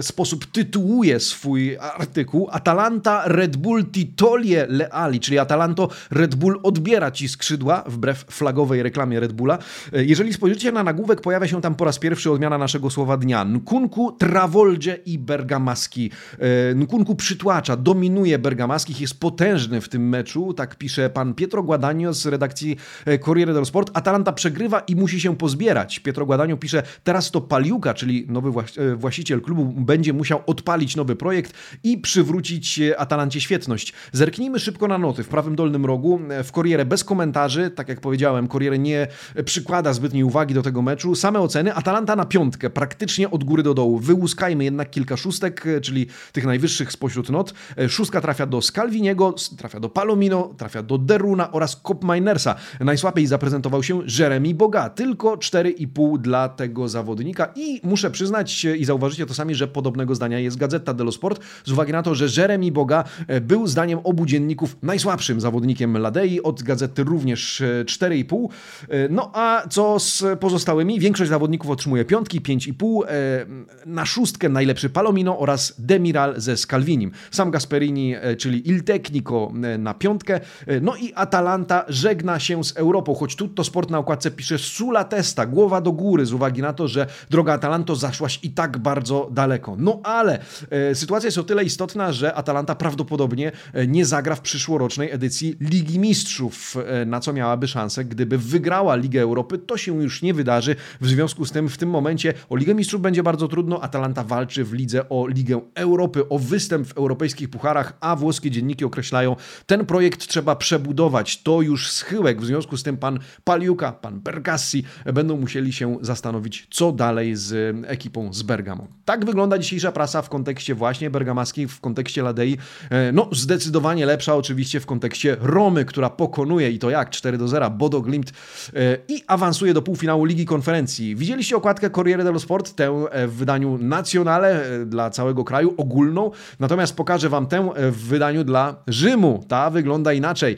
sposób 0.00 0.46
tytułuje 0.46 1.20
swój 1.20 1.76
artykuł 1.78 2.48
Atalanta 2.50 3.22
Red 3.26 3.56
Bull 3.56 3.84
titolie 3.84 4.66
leali, 4.68 5.20
czyli 5.20 5.38
Atalanto 5.38 5.88
Red 6.10 6.34
Bull 6.34 6.60
odbiera 6.62 7.10
ci 7.10 7.28
skrzydła 7.28 7.84
wbrew 7.86 8.24
flagowej 8.30 8.82
reklamie 8.82 9.20
Red 9.20 9.32
Bulla. 9.32 9.58
E, 9.92 10.04
jeżeli 10.04 10.32
spojrzycie 10.32 10.72
na 10.72 10.82
nagłówek, 10.82 11.20
pojawia 11.20 11.48
się 11.48 11.60
tam 11.60 11.74
po 11.74 11.84
raz 11.84 11.98
pierwszy 11.98 12.30
odmiana 12.30 12.58
naszego 12.58 12.90
słowa 12.90 13.16
dnia. 13.16 13.44
Nkunku, 13.44 14.12
Travoldzie 14.12 14.98
i 15.06 15.18
Bergamaski. 15.18 16.10
E, 16.38 16.74
Nkunku 16.74 17.14
przytłacza, 17.14 17.76
dominuje 17.76 18.38
Bergamaskich, 18.38 19.00
jest 19.00 19.20
potężny 19.20 19.80
w 19.80 19.87
w 19.88 19.90
tym 19.90 20.08
meczu, 20.08 20.54
tak 20.54 20.76
pisze 20.76 21.10
pan 21.10 21.34
Pietro 21.34 21.62
Guadagno 21.62 22.12
z 22.14 22.26
redakcji 22.26 22.76
e, 23.04 23.18
Corriere 23.18 23.52
dello 23.52 23.64
Sport. 23.64 23.90
Atalanta 23.94 24.32
przegrywa 24.32 24.80
i 24.80 24.96
musi 24.96 25.20
się 25.20 25.36
pozbierać. 25.36 25.98
Pietro 25.98 26.26
Guadagno 26.26 26.56
pisze, 26.56 26.82
teraz 27.04 27.30
to 27.30 27.40
Paliuka, 27.40 27.94
czyli 27.94 28.26
nowy 28.28 28.48
e, 28.76 28.96
właściciel 28.96 29.40
klubu, 29.40 29.64
będzie 29.64 30.12
musiał 30.12 30.42
odpalić 30.46 30.96
nowy 30.96 31.16
projekt 31.16 31.52
i 31.82 31.98
przywrócić 31.98 32.78
e, 32.78 33.00
Atalancie 33.00 33.40
świetność. 33.40 33.92
Zerknijmy 34.12 34.58
szybko 34.58 34.88
na 34.88 34.98
noty. 34.98 35.22
W 35.22 35.28
prawym 35.28 35.56
dolnym 35.56 35.86
rogu 35.86 36.20
w 36.44 36.50
Corriere 36.52 36.84
bez 36.84 37.04
komentarzy, 37.04 37.70
tak 37.70 37.88
jak 37.88 38.00
powiedziałem, 38.00 38.48
Corriere 38.48 38.78
nie 38.78 39.06
przykłada 39.44 39.92
zbytniej 39.92 40.24
uwagi 40.24 40.54
do 40.54 40.62
tego 40.62 40.82
meczu. 40.82 41.14
Same 41.14 41.40
oceny. 41.40 41.74
Atalanta 41.74 42.16
na 42.16 42.24
piątkę, 42.24 42.70
praktycznie 42.70 43.30
od 43.30 43.44
góry 43.44 43.62
do 43.62 43.74
dołu. 43.74 43.98
Wyłuskajmy 43.98 44.64
jednak 44.64 44.90
kilka 44.90 45.16
szóstek, 45.16 45.64
czyli 45.82 46.06
tych 46.32 46.44
najwyższych 46.44 46.92
spośród 46.92 47.30
not. 47.30 47.54
Szóstka 47.88 48.20
trafia 48.20 48.46
do 48.46 48.62
Scalviniego, 48.62 49.34
trafia 49.58 49.77
trafia 49.78 49.80
do 49.80 49.88
Palomino, 49.88 50.54
trafia 50.56 50.82
do 50.82 50.98
Deruna 50.98 51.52
oraz 51.52 51.76
Kopminersa. 51.76 52.54
Najsłabiej 52.80 53.26
zaprezentował 53.26 53.82
się 53.82 54.02
Jeremy 54.18 54.54
Boga, 54.54 54.90
tylko 54.90 55.36
4,5 55.36 56.18
dla 56.18 56.48
tego 56.48 56.88
zawodnika 56.88 57.52
i 57.56 57.80
muszę 57.84 58.10
przyznać 58.10 58.64
i 58.64 58.84
zauważycie 58.84 59.26
to 59.26 59.34
sami, 59.34 59.54
że 59.54 59.68
podobnego 59.68 60.14
zdania 60.14 60.38
jest 60.38 60.56
Gazeta 60.56 60.94
dello 60.94 61.12
Sport 61.12 61.40
z 61.64 61.72
uwagi 61.72 61.92
na 61.92 62.02
to, 62.02 62.14
że 62.14 62.42
Jeremy 62.42 62.72
Boga 62.72 63.04
e, 63.26 63.40
był 63.40 63.66
zdaniem 63.66 63.98
obu 64.04 64.26
dzienników 64.26 64.76
najsłabszym 64.82 65.40
zawodnikiem 65.40 65.98
Ladei, 65.98 66.42
od 66.42 66.62
Gazety 66.62 67.04
również 67.04 67.62
4,5. 67.84 68.48
E, 68.88 69.08
no 69.08 69.30
a 69.34 69.62
co 69.70 69.98
z 69.98 70.24
pozostałymi? 70.40 71.00
Większość 71.00 71.30
zawodników 71.30 71.70
otrzymuje 71.70 72.04
piątki, 72.04 72.40
5,5. 72.40 73.02
E, 73.06 73.46
na 73.86 74.06
szóstkę 74.06 74.48
najlepszy 74.48 74.90
Palomino 74.90 75.38
oraz 75.38 75.74
Demiral 75.78 76.40
ze 76.40 76.56
Scalvinim. 76.56 77.12
Sam 77.30 77.50
Gasperini, 77.50 78.14
czyli 78.38 78.68
Il 78.68 78.84
Tecnico 78.84 79.52
na 79.78 79.94
piątkę. 79.94 80.40
No 80.80 80.96
i 80.96 81.12
Atalanta 81.14 81.84
żegna 81.88 82.38
się 82.38 82.64
z 82.64 82.76
Europą, 82.76 83.14
choć 83.14 83.36
Tutto 83.36 83.64
Sport 83.64 83.90
na 83.90 83.98
okładce 83.98 84.30
pisze 84.30 84.58
Sula 84.58 85.04
Testa, 85.04 85.46
głowa 85.46 85.80
do 85.80 85.92
góry 85.92 86.26
z 86.26 86.32
uwagi 86.32 86.62
na 86.62 86.72
to, 86.72 86.88
że 86.88 87.06
droga 87.30 87.52
Atalanto 87.52 87.96
zaszłaś 87.96 88.40
i 88.42 88.50
tak 88.50 88.78
bardzo 88.78 89.28
daleko. 89.32 89.76
No 89.78 90.00
ale 90.04 90.38
e, 90.70 90.94
sytuacja 90.94 91.26
jest 91.26 91.38
o 91.38 91.42
tyle 91.42 91.64
istotna, 91.64 92.12
że 92.12 92.34
Atalanta 92.34 92.74
prawdopodobnie 92.74 93.52
e, 93.72 93.86
nie 93.86 94.06
zagra 94.06 94.34
w 94.34 94.40
przyszłorocznej 94.40 95.10
edycji 95.10 95.56
Ligi 95.60 95.98
Mistrzów, 95.98 96.76
e, 96.86 97.06
na 97.06 97.20
co 97.20 97.32
miałaby 97.32 97.68
szansę, 97.68 98.04
gdyby 98.04 98.38
wygrała 98.38 98.96
Ligę 98.96 99.20
Europy. 99.20 99.58
To 99.58 99.76
się 99.76 100.02
już 100.02 100.22
nie 100.22 100.34
wydarzy. 100.34 100.76
W 101.00 101.08
związku 101.08 101.44
z 101.44 101.52
tym 101.52 101.68
w 101.68 101.76
tym 101.76 101.90
momencie 101.90 102.34
o 102.48 102.56
Ligę 102.56 102.74
Mistrzów 102.74 103.00
będzie 103.00 103.22
bardzo 103.22 103.48
trudno. 103.48 103.82
Atalanta 103.82 104.24
walczy 104.24 104.64
w 104.64 104.72
lidze 104.72 105.08
o 105.08 105.26
Ligę 105.26 105.60
Europy, 105.74 106.28
o 106.28 106.38
występ 106.38 106.88
w 106.88 106.96
europejskich 106.96 107.50
pucharach, 107.50 107.96
a 108.00 108.16
włoskie 108.16 108.50
dzienniki 108.50 108.84
określają 108.84 109.36
ten 109.66 109.86
projekt 109.86 110.26
trzeba 110.26 110.56
przebudować. 110.56 111.42
To 111.42 111.62
już 111.62 111.90
schyłek. 111.90 112.40
W 112.40 112.44
związku 112.44 112.76
z 112.76 112.82
tym 112.82 112.96
pan 112.96 113.18
Paliuka, 113.44 113.92
pan 113.92 114.20
Bergassi 114.20 114.84
będą 115.14 115.36
musieli 115.36 115.72
się 115.72 115.98
zastanowić, 116.00 116.66
co 116.70 116.92
dalej 116.92 117.36
z 117.36 117.76
ekipą 117.86 118.32
z 118.32 118.42
Bergamo. 118.42 118.86
Tak 119.04 119.24
wygląda 119.24 119.58
dzisiejsza 119.58 119.92
prasa 119.92 120.22
w 120.22 120.28
kontekście 120.28 120.74
właśnie 120.74 121.10
bergamaskiej, 121.10 121.68
w 121.68 121.80
kontekście 121.80 122.22
Ladei. 122.22 122.58
E, 122.90 123.12
no, 123.12 123.28
zdecydowanie 123.32 124.06
lepsza 124.06 124.34
oczywiście 124.34 124.80
w 124.80 124.86
kontekście 124.86 125.36
Romy, 125.40 125.84
która 125.84 126.10
pokonuje 126.10 126.70
i 126.70 126.78
to 126.78 126.90
jak 126.90 127.10
4 127.10 127.38
do 127.38 127.48
0 127.48 127.70
Bodo 127.70 128.00
Glimt 128.00 128.32
e, 128.74 128.98
i 129.08 129.22
awansuje 129.26 129.74
do 129.74 129.82
półfinału 129.82 130.24
Ligi 130.24 130.46
Konferencji. 130.46 131.16
Widzieliście 131.16 131.56
okładkę 131.56 131.90
Corriere 131.90 132.24
dello 132.24 132.38
Sport, 132.38 132.74
tę 132.74 133.06
e, 133.10 133.26
w 133.26 133.34
wydaniu 133.34 133.78
Nacionale 133.78 134.64
dla 134.86 135.10
całego 135.10 135.44
kraju, 135.44 135.74
ogólną, 135.76 136.30
natomiast 136.60 136.96
pokażę 136.96 137.28
Wam 137.28 137.46
tę 137.46 137.70
w 137.76 138.06
wydaniu 138.08 138.44
dla 138.44 138.76
Rzymu 138.86 139.44
ta 139.48 139.70
wygląda 139.70 140.12
inaczej. 140.12 140.56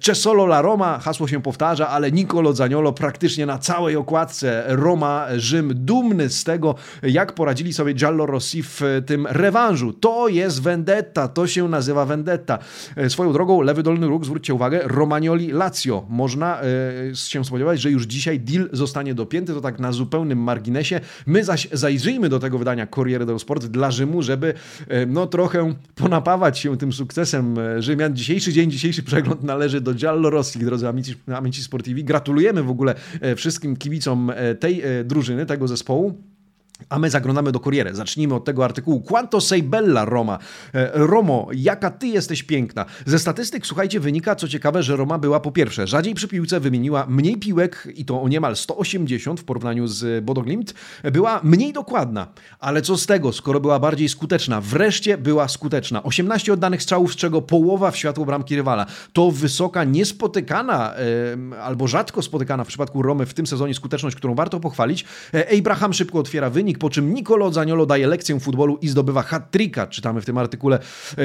Cesolo 0.00 0.44
la 0.44 0.62
Roma, 0.62 0.98
hasło 0.98 1.28
się 1.28 1.42
powtarza, 1.42 1.88
ale 1.88 2.12
Nicolo 2.12 2.52
Zaniolo 2.52 2.92
praktycznie 2.92 3.46
na 3.46 3.58
całej 3.58 3.96
okładce 3.96 4.64
Roma, 4.66 5.26
Rzym, 5.36 5.72
dumny 5.74 6.28
z 6.28 6.44
tego, 6.44 6.74
jak 7.02 7.32
poradzili 7.32 7.72
sobie 7.72 7.94
Giallo 7.94 8.26
Rossi 8.26 8.62
w 8.62 8.80
tym 9.06 9.26
rewanżu. 9.26 9.92
To 9.92 10.28
jest 10.28 10.62
vendetta, 10.62 11.28
to 11.28 11.46
się 11.46 11.68
nazywa 11.68 12.04
vendetta. 12.04 12.58
E, 12.96 13.10
swoją 13.10 13.32
drogą, 13.32 13.60
lewy 13.60 13.82
dolny 13.82 14.06
róg, 14.06 14.24
zwróćcie 14.24 14.54
uwagę, 14.54 14.80
Romagnoli 14.84 15.52
Lazio. 15.52 16.06
Można 16.08 16.60
e, 16.62 16.64
się 17.14 17.44
spodziewać, 17.44 17.80
że 17.80 17.90
już 17.90 18.02
dzisiaj 18.02 18.40
deal 18.40 18.68
zostanie 18.72 19.14
dopięty, 19.14 19.54
to 19.54 19.60
tak 19.60 19.78
na 19.78 19.92
zupełnym 19.92 20.38
marginesie. 20.38 21.00
My 21.26 21.44
zaś 21.44 21.68
zajrzyjmy 21.72 22.28
do 22.28 22.38
tego 22.38 22.58
wydania 22.58 22.86
Corriere 22.86 23.26
dello 23.26 23.38
Sport 23.38 23.66
dla 23.66 23.90
Rzymu, 23.90 24.22
żeby 24.22 24.54
e, 24.88 25.06
no 25.06 25.26
trochę 25.26 25.74
ponapawać 25.94 26.58
się 26.58 26.76
tym 26.76 26.92
sukcesem 26.92 27.56
Rzymian 27.78 28.16
dzisiejszy 28.26 28.52
dzień, 28.52 28.70
dzisiejszy 28.70 29.02
przegląd 29.02 29.42
należy 29.42 29.80
do 29.80 29.94
Giallo 29.94 30.30
Rossi, 30.30 30.58
drodzy 30.58 30.88
amici, 30.88 31.14
amici 31.34 31.62
sportivi. 31.62 32.04
Gratulujemy 32.04 32.62
w 32.62 32.70
ogóle 32.70 32.94
e, 33.20 33.36
wszystkim 33.36 33.76
kibicom 33.76 34.30
e, 34.30 34.54
tej 34.54 34.82
e, 34.82 35.04
drużyny, 35.04 35.46
tego 35.46 35.68
zespołu. 35.68 36.22
A 36.88 36.98
my 36.98 37.10
zaglądamy 37.10 37.52
do 37.52 37.60
Corriere. 37.60 37.94
Zacznijmy 37.94 38.34
od 38.34 38.44
tego 38.44 38.64
artykułu. 38.64 39.00
Quanto 39.00 39.40
sei 39.40 39.62
bella, 39.62 40.04
Roma. 40.04 40.38
E, 40.74 40.90
Romo, 40.94 41.48
jaka 41.54 41.90
ty 41.90 42.06
jesteś 42.06 42.42
piękna. 42.42 42.84
Ze 43.06 43.18
statystyk, 43.18 43.66
słuchajcie, 43.66 44.00
wynika, 44.00 44.36
co 44.36 44.48
ciekawe, 44.48 44.82
że 44.82 44.96
Roma 44.96 45.18
była 45.18 45.40
po 45.40 45.52
pierwsze 45.52 45.86
rzadziej 45.86 46.14
przy 46.14 46.28
piłce, 46.28 46.60
wymieniła 46.60 47.06
mniej 47.08 47.36
piłek 47.36 47.88
i 47.94 48.04
to 48.04 48.22
o 48.22 48.28
niemal 48.28 48.56
180 48.56 49.40
w 49.40 49.44
porównaniu 49.44 49.86
z 49.86 50.24
Bodoglimt. 50.24 50.74
Była 51.12 51.40
mniej 51.42 51.72
dokładna. 51.72 52.26
Ale 52.58 52.82
co 52.82 52.96
z 52.96 53.06
tego, 53.06 53.32
skoro 53.32 53.60
była 53.60 53.78
bardziej 53.78 54.08
skuteczna? 54.08 54.60
Wreszcie 54.60 55.18
była 55.18 55.48
skuteczna. 55.48 56.02
18 56.02 56.52
oddanych 56.52 56.82
strzałów, 56.82 57.12
z 57.12 57.16
czego 57.16 57.42
połowa 57.42 57.90
w 57.90 57.96
światło 57.96 58.26
bramki 58.26 58.56
rywala. 58.56 58.86
To 59.12 59.30
wysoka, 59.30 59.84
niespotykana 59.84 60.94
albo 61.62 61.88
rzadko 61.88 62.22
spotykana 62.22 62.64
w 62.64 62.68
przypadku 62.68 63.02
Romy 63.02 63.26
w 63.26 63.34
tym 63.34 63.46
sezonie 63.46 63.74
skuteczność, 63.74 64.16
którą 64.16 64.34
warto 64.34 64.60
pochwalić. 64.60 65.04
E, 65.34 65.58
Abraham 65.58 65.92
szybko 65.92 66.18
otwiera 66.18 66.50
wynik 66.50 66.65
wynik, 66.66 66.78
po 66.78 66.90
czym 66.90 67.14
Nicolo 67.14 67.52
Zaniolo 67.52 67.86
daje 67.86 68.06
lekcję 68.06 68.40
futbolu 68.40 68.78
i 68.82 68.88
zdobywa 68.88 69.22
hat-tricka. 69.22 69.86
Czytamy 69.86 70.20
w 70.20 70.24
tym 70.24 70.38
artykule 70.38 70.78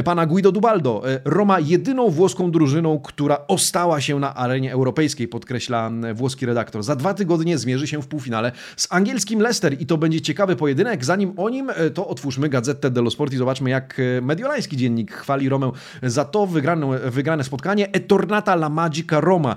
pana 0.03 0.25
Guido 0.25 0.51
Dubaldo. 0.51 1.01
Roma 1.25 1.59
jedyną 1.59 2.09
włoską 2.09 2.51
drużyną, 2.51 2.99
która 2.99 3.37
ostała 3.47 4.01
się 4.01 4.19
na 4.19 4.35
arenie 4.35 4.71
europejskiej, 4.71 5.27
podkreśla 5.27 5.91
włoski 6.13 6.45
redaktor. 6.45 6.83
Za 6.83 6.95
dwa 6.95 7.13
tygodnie 7.13 7.57
zmierzy 7.57 7.87
się 7.87 8.01
w 8.01 8.07
półfinale 8.07 8.51
z 8.75 8.87
angielskim 8.91 9.39
Leicester 9.39 9.81
i 9.81 9.85
to 9.85 9.97
będzie 9.97 10.21
ciekawy 10.21 10.55
pojedynek. 10.55 11.05
Zanim 11.05 11.33
o 11.37 11.49
nim, 11.49 11.71
to 11.93 12.07
otwórzmy 12.07 12.49
Gazetę 12.49 12.91
dello 12.91 13.11
Sport 13.11 13.33
i 13.33 13.37
zobaczmy, 13.37 13.69
jak 13.69 14.01
mediolański 14.21 14.77
dziennik 14.77 15.11
chwali 15.11 15.49
Romę 15.49 15.71
za 16.03 16.25
to 16.25 16.47
wygrane, 16.47 16.99
wygrane 16.99 17.43
spotkanie. 17.43 17.91
Etornata 17.91 18.53
la 18.53 18.69
Magica 18.69 19.21
Roma. 19.21 19.55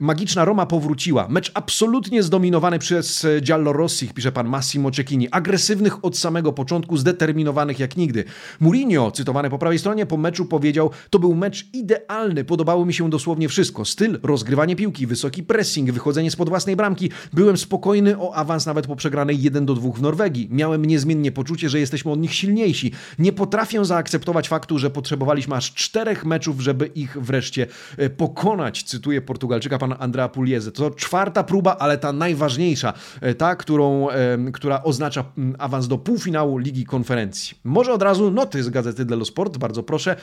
Magiczna 0.00 0.44
Roma 0.44 0.66
powróciła. 0.66 1.26
Mecz 1.28 1.50
absolutnie 1.54 2.22
zdominowany 2.22 2.78
przez 2.78 3.26
Giallorossich, 3.40 4.12
pisze 4.12 4.32
pan 4.32 4.48
Massimo 4.48 4.90
Cecchini. 4.96 5.28
Agresywnych 5.30 6.04
od 6.04 6.18
samego 6.18 6.52
początku, 6.52 6.96
zdeterminowanych 6.96 7.78
jak 7.78 7.96
nigdy. 7.96 8.24
Mourinho, 8.60 9.10
cytowany 9.10 9.50
po 9.50 9.58
prawej 9.58 9.78
stronie, 9.78 10.06
po 10.06 10.16
meczu 10.16 10.46
powiedział, 10.46 10.90
to 11.10 11.18
był 11.18 11.34
mecz 11.34 11.66
idealny, 11.72 12.44
podobało 12.44 12.86
mi 12.86 12.94
się 12.94 13.10
dosłownie 13.10 13.48
wszystko. 13.48 13.84
Styl, 13.84 14.20
rozgrywanie 14.22 14.76
piłki, 14.76 15.06
wysoki 15.06 15.42
pressing, 15.42 15.90
wychodzenie 15.90 16.30
spod 16.30 16.48
własnej 16.48 16.76
bramki. 16.76 17.10
Byłem 17.32 17.56
spokojny 17.56 18.18
o 18.18 18.34
awans 18.34 18.66
nawet 18.66 18.86
po 18.86 18.96
przegranej 18.96 19.42
1 19.42 19.66
do 19.66 19.74
2 19.74 19.92
w 19.92 20.02
Norwegii. 20.02 20.48
Miałem 20.50 20.84
niezmiennie 20.84 21.32
poczucie, 21.32 21.68
że 21.68 21.80
jesteśmy 21.80 22.12
od 22.12 22.20
nich 22.20 22.34
silniejsi. 22.34 22.92
Nie 23.18 23.32
potrafię 23.32 23.84
zaakceptować 23.84 24.48
faktu, 24.48 24.78
że 24.78 24.90
potrzebowaliśmy 24.90 25.56
aż 25.56 25.74
czterech 25.74 26.24
meczów, 26.24 26.60
żeby 26.60 26.86
ich 26.86 27.16
wreszcie 27.20 27.66
e, 27.96 28.10
pokonać. 28.10 28.82
Cytuję 28.82 29.20
Portugalczyka, 29.22 29.78
pana 29.78 29.98
Andrea 29.98 30.28
Pugliese. 30.28 30.72
To 30.72 30.90
czwarta 30.90 31.44
próba, 31.44 31.76
ale 31.78 31.98
ta 31.98 32.12
najważniejsza, 32.12 32.92
e, 33.20 33.34
ta, 33.34 33.56
którą, 33.56 34.08
która 34.52 34.82
oznacza 34.86 35.24
awans 35.58 35.88
do 35.88 35.98
półfinału 35.98 36.58
Ligi 36.58 36.84
Konferencji. 36.84 37.56
Może 37.64 37.92
od 37.92 38.02
razu 38.02 38.30
noty 38.30 38.62
z 38.62 38.68
Gazety 38.68 39.04
dello 39.04 39.24
Sport, 39.24 39.58
bardzo 39.58 39.82
proszę. 39.82 40.16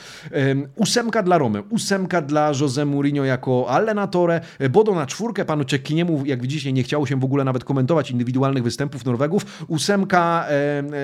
Ósemka 0.75 1.23
dla 1.23 1.37
Romy, 1.37 1.63
ósemka 1.69 2.21
dla 2.21 2.51
Jose 2.61 2.85
Mourinho 2.85 3.23
jako 3.23 3.69
allenatore, 3.69 4.41
bodo 4.69 4.95
na 4.95 5.05
czwórkę 5.05 5.45
panu 5.45 5.65
Cekiniemu, 5.65 6.25
jak 6.25 6.41
widzicie, 6.41 6.73
nie 6.73 6.83
chciało 6.83 7.05
się 7.05 7.19
w 7.19 7.23
ogóle 7.23 7.43
nawet 7.43 7.63
komentować 7.63 8.11
indywidualnych 8.11 8.63
występów 8.63 9.05
Norwegów. 9.05 9.65
Ósemka 9.67 10.45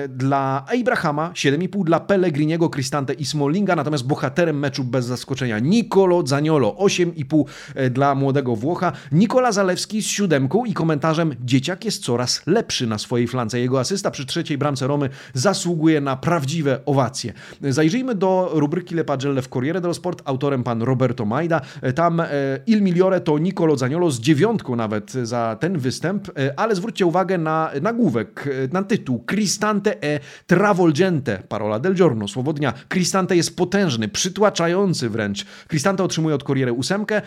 dla 0.08 0.64
Abrahama, 0.80 1.30
7,5 1.34 1.84
dla 1.84 2.00
Pellegriniego, 2.00 2.70
Cristante 2.70 3.12
i 3.14 3.24
Smallinga, 3.24 3.76
natomiast 3.76 4.06
bohaterem 4.06 4.58
meczu 4.58 4.84
bez 4.84 5.06
zaskoczenia 5.06 5.58
Nicolo 5.58 6.26
Zaniolo, 6.26 6.76
8,5 6.78 7.44
e, 7.74 7.90
dla 7.90 8.14
młodego 8.14 8.56
Włocha, 8.56 8.92
Nikola 9.12 9.52
Zalewski 9.52 10.02
z 10.02 10.06
siódemką 10.06 10.64
i 10.64 10.74
komentarzem 10.74 11.34
dzieciak 11.40 11.84
jest 11.84 12.02
coraz 12.02 12.42
lepszy 12.46 12.86
na 12.86 12.98
swojej 12.98 13.28
flance. 13.28 13.49
Jego 13.58 13.80
asysta 13.80 14.10
przy 14.10 14.26
trzeciej 14.26 14.58
bramce 14.58 14.86
Romy 14.86 15.10
zasługuje 15.34 16.00
na 16.00 16.16
prawdziwe 16.16 16.80
owacje. 16.86 17.32
Zajrzyjmy 17.62 18.14
do 18.14 18.50
rubryki 18.52 18.94
Le 18.94 19.04
Pagelle 19.04 19.42
w 19.42 19.48
Corriere 19.48 19.80
dello 19.80 19.94
Sport, 19.94 20.22
autorem 20.24 20.64
pan 20.64 20.82
Roberto 20.82 21.24
Majda. 21.24 21.60
Tam 21.94 22.20
e, 22.20 22.26
Il 22.66 22.82
Migliore 22.82 23.20
to 23.20 23.38
Nicolo 23.38 23.76
Zaniolo 23.76 24.10
z 24.10 24.20
dziewiątką 24.20 24.76
nawet 24.76 25.12
za 25.12 25.56
ten 25.60 25.78
występ, 25.78 26.28
e, 26.28 26.58
ale 26.58 26.74
zwróćcie 26.74 27.06
uwagę 27.06 27.38
na 27.38 27.70
nagłówek, 27.82 28.48
na 28.72 28.82
tytuł 28.82 29.24
Cristante 29.30 30.02
e 30.02 30.20
travolgente, 30.46 31.42
parola 31.48 31.78
del 31.78 31.94
giorno, 31.94 32.28
słowo 32.28 32.52
dnia. 32.52 32.72
Cristante 32.88 33.36
jest 33.36 33.56
potężny, 33.56 34.08
przytłaczający 34.08 35.08
wręcz. 35.08 35.44
Cristante 35.68 36.04
otrzymuje 36.04 36.34
od 36.34 36.42
Corriere 36.42 36.72
ósemkę, 36.72 37.22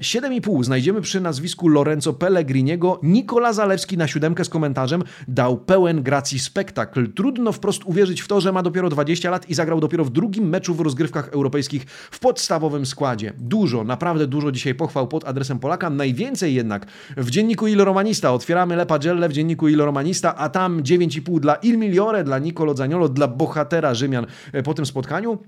7,5 0.00 0.64
znajdziemy 0.64 1.00
przy 1.00 1.20
nazwisku 1.20 1.68
Lorenzo 1.68 2.12
Pellegriniego. 2.12 3.00
Nikola 3.02 3.52
Zalewski 3.52 3.98
na 3.98 4.08
siódemkę 4.08 4.44
z 4.44 4.48
komentarzem 4.48 5.04
dał 5.28 5.56
pełen 5.66 6.02
gracji 6.02 6.38
spektakl. 6.38 7.12
Trudno 7.12 7.52
wprost 7.52 7.84
uwierzyć 7.84 8.20
w 8.20 8.28
to, 8.28 8.40
że 8.40 8.52
ma 8.52 8.62
dopiero 8.62 8.88
20 8.88 9.30
lat 9.30 9.50
i 9.50 9.54
zagrał 9.54 9.80
dopiero 9.80 10.04
w 10.04 10.10
drugim 10.10 10.48
meczu 10.48 10.74
w 10.74 10.80
rozgrywkach 10.80 11.28
europejskich 11.28 11.84
w 11.88 12.18
podstawowym 12.18 12.86
składzie. 12.86 13.32
Dużo, 13.38 13.84
naprawdę 13.84 14.26
dużo 14.26 14.52
dzisiaj 14.52 14.74
pochwał 14.74 15.08
pod 15.08 15.24
adresem 15.24 15.58
Polaka, 15.58 15.90
najwięcej 15.90 16.54
jednak 16.54 16.86
w 17.16 17.30
dzienniku 17.30 17.66
Il 17.66 17.84
Romanista. 17.84 18.32
Otwieramy 18.32 18.76
Le 18.76 19.28
w 19.28 19.32
dzienniku 19.32 19.68
Il 19.68 19.78
Romanista, 19.78 20.36
a 20.36 20.48
tam 20.48 20.82
9,5 20.82 21.40
dla 21.40 21.54
Il 21.54 21.78
Migliore, 21.78 22.24
dla 22.24 22.38
Nicolo 22.38 22.74
Zaniolo, 22.74 23.08
dla 23.08 23.28
bohatera 23.28 23.94
Rzymian 23.94 24.26
po 24.64 24.74
tym 24.74 24.86
spotkaniu. 24.86 25.38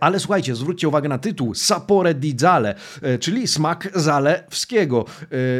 Ale 0.00 0.20
słuchajcie, 0.20 0.54
zwróćcie 0.54 0.88
uwagę 0.88 1.08
na 1.08 1.18
tytuł 1.18 1.54
Sapore 1.54 2.14
di 2.14 2.34
Zale, 2.38 2.74
e, 3.02 3.18
czyli 3.18 3.46
smak 3.46 3.88
zalewskiego. 3.94 5.04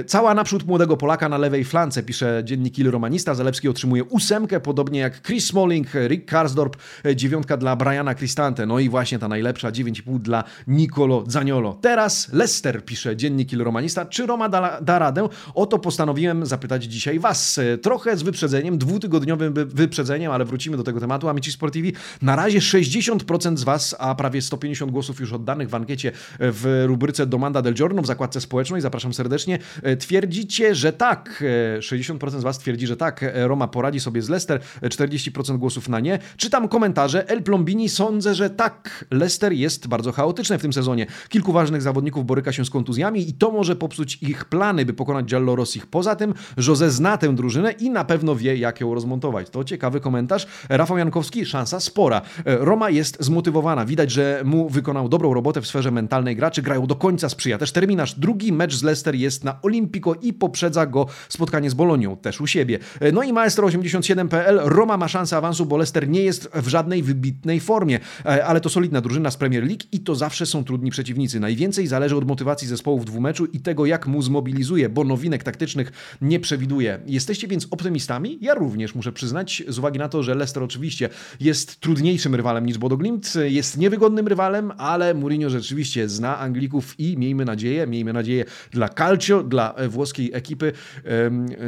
E, 0.00 0.04
cała 0.04 0.34
naprzód 0.34 0.66
młodego 0.66 0.96
Polaka 0.96 1.28
na 1.28 1.38
lewej 1.38 1.64
flance, 1.64 2.02
pisze 2.02 2.42
dziennik 2.44 2.78
Il 2.78 2.90
Romanista. 2.90 3.34
Zalewski 3.34 3.68
otrzymuje 3.68 4.04
ósemkę, 4.04 4.60
podobnie 4.60 5.00
jak 5.00 5.22
Chris 5.22 5.46
Smalling, 5.46 5.86
Rick 5.94 6.30
Karsdorp, 6.30 6.76
e, 7.04 7.16
dziewiątka 7.16 7.56
dla 7.56 7.76
Briana 7.76 8.14
Cristante, 8.14 8.66
no 8.66 8.78
i 8.78 8.88
właśnie 8.88 9.18
ta 9.18 9.28
najlepsza, 9.28 9.70
9,5 9.70 10.18
dla 10.18 10.44
Nicolo 10.66 11.24
Zaniolo. 11.26 11.78
Teraz 11.80 12.32
Lester, 12.32 12.84
pisze 12.84 13.16
dziennik 13.16 13.52
Il 13.52 13.62
Romanista. 13.62 14.06
Czy 14.06 14.26
Roma 14.26 14.48
da, 14.48 14.80
da 14.80 14.98
radę? 14.98 15.28
O 15.54 15.66
to 15.66 15.78
postanowiłem 15.78 16.46
zapytać 16.46 16.84
dzisiaj 16.84 17.18
Was. 17.18 17.60
Trochę 17.82 18.16
z 18.16 18.22
wyprzedzeniem, 18.22 18.78
dwutygodniowym 18.78 19.54
wyprzedzeniem, 19.54 20.32
ale 20.32 20.44
wrócimy 20.44 20.76
do 20.76 20.82
tego 20.82 21.00
tematu. 21.00 21.28
Amici 21.28 21.52
Sportivi, 21.52 21.92
na 22.22 22.36
razie 22.36 22.58
60% 22.58 23.56
z 23.56 23.64
Was, 23.64 23.96
a 23.98 24.11
prawie 24.14 24.42
150 24.42 24.92
głosów 24.92 25.20
już 25.20 25.32
oddanych 25.32 25.68
w 25.68 25.74
ankiecie 25.74 26.12
w 26.38 26.84
rubryce 26.86 27.26
Domanda 27.26 27.62
del 27.62 27.74
Giorno 27.74 28.02
w 28.02 28.06
zakładce 28.06 28.40
społecznej, 28.40 28.80
zapraszam 28.80 29.14
serdecznie, 29.14 29.58
e, 29.82 29.96
twierdzicie, 29.96 30.74
że 30.74 30.92
tak. 30.92 31.44
60% 31.78 32.36
e, 32.36 32.40
z 32.40 32.42
Was 32.42 32.58
twierdzi, 32.58 32.86
że 32.86 32.96
tak. 32.96 33.22
E, 33.22 33.48
Roma 33.48 33.68
poradzi 33.68 34.00
sobie 34.00 34.22
z 34.22 34.28
Leicester, 34.28 34.60
40% 34.82 35.58
głosów 35.58 35.88
na 35.88 36.00
nie. 36.00 36.18
Czytam 36.36 36.68
komentarze. 36.68 37.28
El 37.28 37.42
Plombini 37.42 37.88
sądzę, 37.88 38.34
że 38.34 38.50
tak. 38.50 39.04
Leicester 39.10 39.52
jest 39.52 39.86
bardzo 39.86 40.12
chaotyczny 40.12 40.58
w 40.58 40.62
tym 40.62 40.72
sezonie. 40.72 41.06
Kilku 41.28 41.52
ważnych 41.52 41.82
zawodników 41.82 42.26
boryka 42.26 42.52
się 42.52 42.64
z 42.64 42.70
kontuzjami 42.70 43.28
i 43.28 43.32
to 43.32 43.50
może 43.50 43.76
popsuć 43.76 44.18
ich 44.22 44.44
plany, 44.44 44.84
by 44.84 44.92
pokonać 44.92 45.26
Giallo 45.26 45.56
Rossich. 45.56 45.86
Poza 45.86 46.16
tym 46.16 46.34
Jose 46.68 46.90
zna 46.90 47.18
tę 47.18 47.34
drużynę 47.34 47.72
i 47.72 47.90
na 47.90 48.04
pewno 48.04 48.36
wie, 48.36 48.56
jak 48.56 48.80
ją 48.80 48.94
rozmontować. 48.94 49.50
To 49.50 49.64
ciekawy 49.64 50.00
komentarz. 50.00 50.46
Rafał 50.68 50.98
Jankowski, 50.98 51.46
szansa 51.46 51.80
spora. 51.80 52.22
Roma 52.44 52.90
jest 52.90 53.16
zmotywowana. 53.20 53.84
Widać, 53.92 54.10
że 54.10 54.42
mu 54.44 54.68
wykonał 54.68 55.08
dobrą 55.08 55.34
robotę 55.34 55.60
w 55.60 55.66
sferze 55.66 55.90
mentalnej. 55.90 56.36
Graczy 56.36 56.62
grają 56.62 56.86
do 56.86 56.96
końca, 56.96 57.28
sprzyja 57.28 57.58
też 57.58 57.72
terminarz. 57.72 58.14
Drugi 58.14 58.52
mecz 58.52 58.74
z 58.74 58.82
Leicester 58.82 59.14
jest 59.14 59.44
na 59.44 59.62
Olimpico 59.62 60.14
i 60.14 60.32
poprzedza 60.32 60.86
go 60.86 61.06
spotkanie 61.28 61.70
z 61.70 61.74
Bolonią, 61.74 62.16
też 62.16 62.40
u 62.40 62.46
siebie. 62.46 62.78
No 63.12 63.22
i 63.22 63.32
Maestro87.pl, 63.32 64.60
Roma 64.64 64.96
ma 64.96 65.08
szansę 65.08 65.36
awansu, 65.36 65.66
bo 65.66 65.76
Leicester 65.76 66.08
nie 66.08 66.22
jest 66.22 66.50
w 66.54 66.68
żadnej 66.68 67.02
wybitnej 67.02 67.60
formie, 67.60 68.00
e, 68.24 68.44
ale 68.44 68.60
to 68.60 68.68
solidna 68.68 69.00
drużyna 69.00 69.30
z 69.30 69.36
Premier 69.36 69.64
League 69.64 69.82
i 69.92 70.00
to 70.00 70.14
zawsze 70.14 70.46
są 70.46 70.64
trudni 70.64 70.90
przeciwnicy. 70.90 71.40
Najwięcej 71.40 71.86
zależy 71.86 72.16
od 72.16 72.26
motywacji 72.26 72.68
zespołu 72.68 73.00
w 73.00 73.04
dwumeczu 73.04 73.46
i 73.46 73.60
tego, 73.60 73.86
jak 73.86 74.06
mu 74.06 74.22
zmobilizuje, 74.22 74.88
bo 74.88 75.04
nowinek 75.04 75.42
taktycznych 75.42 75.92
nie 76.22 76.40
przewiduje. 76.40 77.00
Jesteście 77.06 77.48
więc 77.48 77.68
optymistami? 77.70 78.38
Ja 78.40 78.54
również 78.54 78.94
muszę 78.94 79.12
przyznać, 79.12 79.62
z 79.68 79.78
uwagi 79.78 79.98
na 79.98 80.08
to, 80.08 80.22
że 80.22 80.34
Leicester 80.34 80.62
oczywiście 80.62 81.08
jest 81.40 81.80
trudniejszym 81.80 82.34
rywalem 82.34 82.66
niż 82.66 82.78
Bodo 82.78 82.96
Glimt, 82.96 83.34
jest 83.48 83.81
niewygodnym 83.82 84.28
rywalem, 84.28 84.72
ale 84.78 85.14
Mourinho 85.14 85.50
rzeczywiście 85.50 86.08
zna 86.08 86.38
Anglików 86.38 86.94
i 86.98 87.16
miejmy 87.16 87.44
nadzieję, 87.44 87.86
miejmy 87.86 88.12
nadzieję 88.12 88.44
dla 88.70 88.88
Calcio, 88.88 89.42
dla 89.42 89.74
e, 89.74 89.88
włoskiej 89.88 90.30
ekipy, 90.34 90.72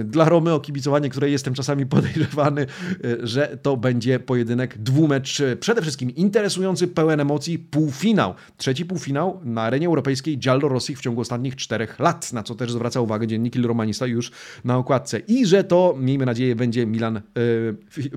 dla 0.05 0.29
Romy 0.29 0.53
o 0.53 0.61
kibicowanie, 0.61 1.09
której 1.09 1.33
jestem 1.33 1.55
czasami 1.55 1.87
podejrzewany, 1.95 2.63
e, 2.63 3.27
że 3.27 3.59
to 3.63 3.77
będzie 3.77 4.21
pojedynek 4.21 4.79
dwumecz, 4.79 5.43
przede 5.61 5.83
wszystkim 5.83 6.11
interesujący, 6.11 6.89
pełen 6.89 7.21
emocji, 7.21 7.59
półfinał. 7.59 8.35
Trzeci 8.57 8.85
półfinał 8.85 9.41
na 9.45 9.63
arenie 9.63 9.87
europejskiej 9.87 10.39
Giallo 10.39 10.69
Rossi 10.69 10.97
w 10.97 11.01
ciągu 11.01 11.21
ostatnich 11.21 11.57
czterech 11.57 11.99
lat, 11.99 12.33
na 12.33 12.43
co 12.43 12.55
też 12.55 12.73
zwraca 12.73 13.01
uwagę 13.01 13.27
dziennik 13.27 13.57
Il 13.57 13.67
Romanista 13.67 14.07
już 14.07 14.31
na 14.65 14.77
okładce. 14.77 15.19
I 15.19 15.47
że 15.47 15.65
to, 15.65 15.95
miejmy 15.99 16.27
nadzieję, 16.27 16.57
będzie 16.57 16.87
Milan, 16.87 17.17
e, 17.17 17.23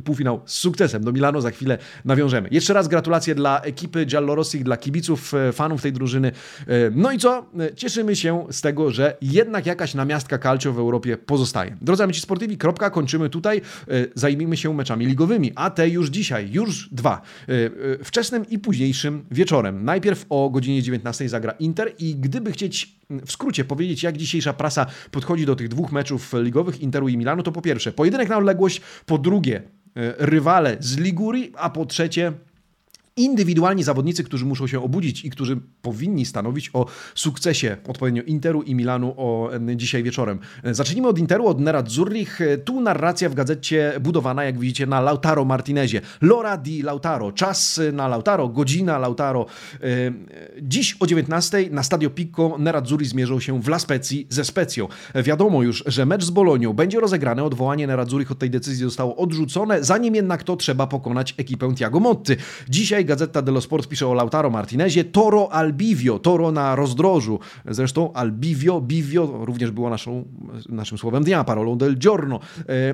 półfinał 0.02 0.42
z 0.46 0.54
sukcesem. 0.54 1.04
Do 1.04 1.12
Milano 1.12 1.42
za 1.42 1.52
chwilę 1.52 1.78
nawiążemy. 2.06 2.50
Jeszcze 2.52 2.74
raz 2.74 2.88
gratulacje 2.88 3.36
dla 3.36 3.62
ekipy 3.62 3.87
Giallorossi, 4.06 4.64
dla 4.64 4.78
kibiców, 4.78 5.34
e, 5.34 5.54
fanów 5.54 5.82
tej 5.82 5.94
drużyny. 5.94 6.28
E, 6.28 6.64
no 6.96 7.12
i 7.12 7.18
co? 7.18 7.46
E, 7.60 7.76
cieszymy 7.76 8.16
się 8.16 8.46
z 8.52 8.62
tego, 8.62 8.92
że 8.92 9.18
jednak 9.22 9.66
jakaś 9.66 9.94
namiastka 9.94 10.38
calcio 10.38 10.74
w 10.74 10.80
Europie 10.80 11.18
pozostaje. 11.18 11.78
Drodzy 11.82 12.04
amici 12.04 12.22
sportivi, 12.22 12.58
kropka, 12.58 12.90
kończymy 12.90 13.30
tutaj. 13.30 13.62
Zajmijmy 14.16 14.58
się 14.58 14.74
meczami 14.74 15.06
ligowymi, 15.06 15.52
a 15.56 15.70
te 15.70 15.90
już 15.90 16.10
dzisiaj, 16.10 16.52
już 16.52 16.90
dwa. 16.92 17.22
Wczesnym 18.04 18.46
i 18.50 18.60
późniejszym 18.60 19.26
wieczorem. 19.32 19.86
Najpierw 19.86 20.26
o 20.30 20.50
godzinie 20.50 20.84
19 20.84 21.30
zagra 21.30 21.52
Inter 21.52 21.94
i 22.00 22.16
gdyby 22.16 22.52
chcieć 22.52 22.96
w 23.26 23.32
skrócie 23.32 23.66
powiedzieć, 23.66 24.04
jak 24.04 24.18
dzisiejsza 24.18 24.54
prasa 24.54 24.86
podchodzi 25.12 25.46
do 25.46 25.56
tych 25.56 25.68
dwóch 25.68 25.92
meczów 25.92 26.34
ligowych 26.44 26.82
Interu 26.82 27.08
i 27.08 27.18
Milanu, 27.18 27.44
to 27.44 27.52
po 27.52 27.62
pierwsze 27.62 27.92
pojedynek 27.92 28.30
na 28.30 28.38
odległość, 28.38 28.82
po 29.06 29.18
drugie 29.18 29.62
rywale 30.18 30.78
z 30.80 30.98
Ligurii, 30.98 31.54
a 31.58 31.70
po 31.70 31.86
trzecie 31.86 32.34
indywidualni 33.18 33.84
zawodnicy, 33.84 34.24
którzy 34.24 34.46
muszą 34.46 34.68
się 34.68 34.84
obudzić 34.84 35.26
i 35.26 35.30
którzy 35.30 35.58
powinni 35.82 36.26
stanowić 36.26 36.70
o 36.74 36.86
sukcesie 37.16 37.78
odpowiednio 37.88 38.24
Interu 38.24 38.64
i 38.64 38.76
Milanu 38.76 39.14
o 39.18 39.50
dzisiaj 39.76 40.04
wieczorem. 40.04 40.40
Zacznijmy 40.64 41.08
od 41.08 41.20
Interu, 41.20 41.48
od 41.48 41.60
Nerazzurrich. 41.60 42.40
Tu 42.66 42.82
narracja 42.82 43.30
w 43.30 43.34
gazecie 43.34 43.94
budowana, 44.02 44.44
jak 44.44 44.60
widzicie, 44.60 44.86
na 44.86 45.02
Lautaro 45.02 45.46
Martinezie. 45.46 46.02
Lora 46.22 46.58
di 46.58 46.82
Lautaro. 46.82 47.32
Czas 47.32 47.82
na 47.94 48.08
Lautaro, 48.08 48.48
godzina 48.48 48.98
Lautaro. 48.98 49.46
Dziś 50.62 50.98
o 51.00 51.08
19 51.08 51.70
na 51.72 51.84
Stadio 51.84 52.10
Picco 52.10 52.58
Nerazzurri 52.60 53.06
zmierzą 53.06 53.40
się 53.40 53.62
w 53.62 53.68
La 53.68 53.80
Spezii 53.80 54.28
ze 54.30 54.46
Specją. 54.46 54.88
Wiadomo 55.16 55.64
już, 55.64 55.84
że 55.86 56.06
mecz 56.06 56.24
z 56.24 56.30
Bolonią 56.30 56.74
będzie 56.74 57.00
rozegrany. 57.00 57.44
Odwołanie 57.44 57.88
Nerazzurich 57.88 58.32
od 58.32 58.40
tej 58.40 58.50
decyzji 58.50 58.84
zostało 58.84 59.16
odrzucone. 59.16 59.84
Zanim 59.84 60.16
jednak 60.16 60.44
to 60.44 60.56
trzeba 60.56 60.88
pokonać 60.88 61.34
ekipę 61.38 61.76
Tiago 61.76 62.00
Motti. 62.00 62.34
Dzisiaj 62.70 63.06
Gazeta 63.08 63.42
dello 63.42 63.62
Sport 63.62 63.88
pisze 63.88 64.08
o 64.08 64.14
Lautaro 64.14 64.50
Martinezie, 64.50 65.04
Toro 65.04 65.52
Albivio, 65.52 66.20
Toro 66.20 66.52
na 66.52 66.76
rozdrożu. 66.76 67.40
Zresztą 67.66 68.14
Albivio, 68.14 68.82
Bivio 68.82 69.46
również 69.46 69.72
było 69.72 69.90
naszą, 69.90 70.26
naszym 70.70 70.98
słowem 70.98 71.24
dnia, 71.24 71.44
parolą 71.44 71.78
del 71.78 71.98
giorno. 71.98 72.40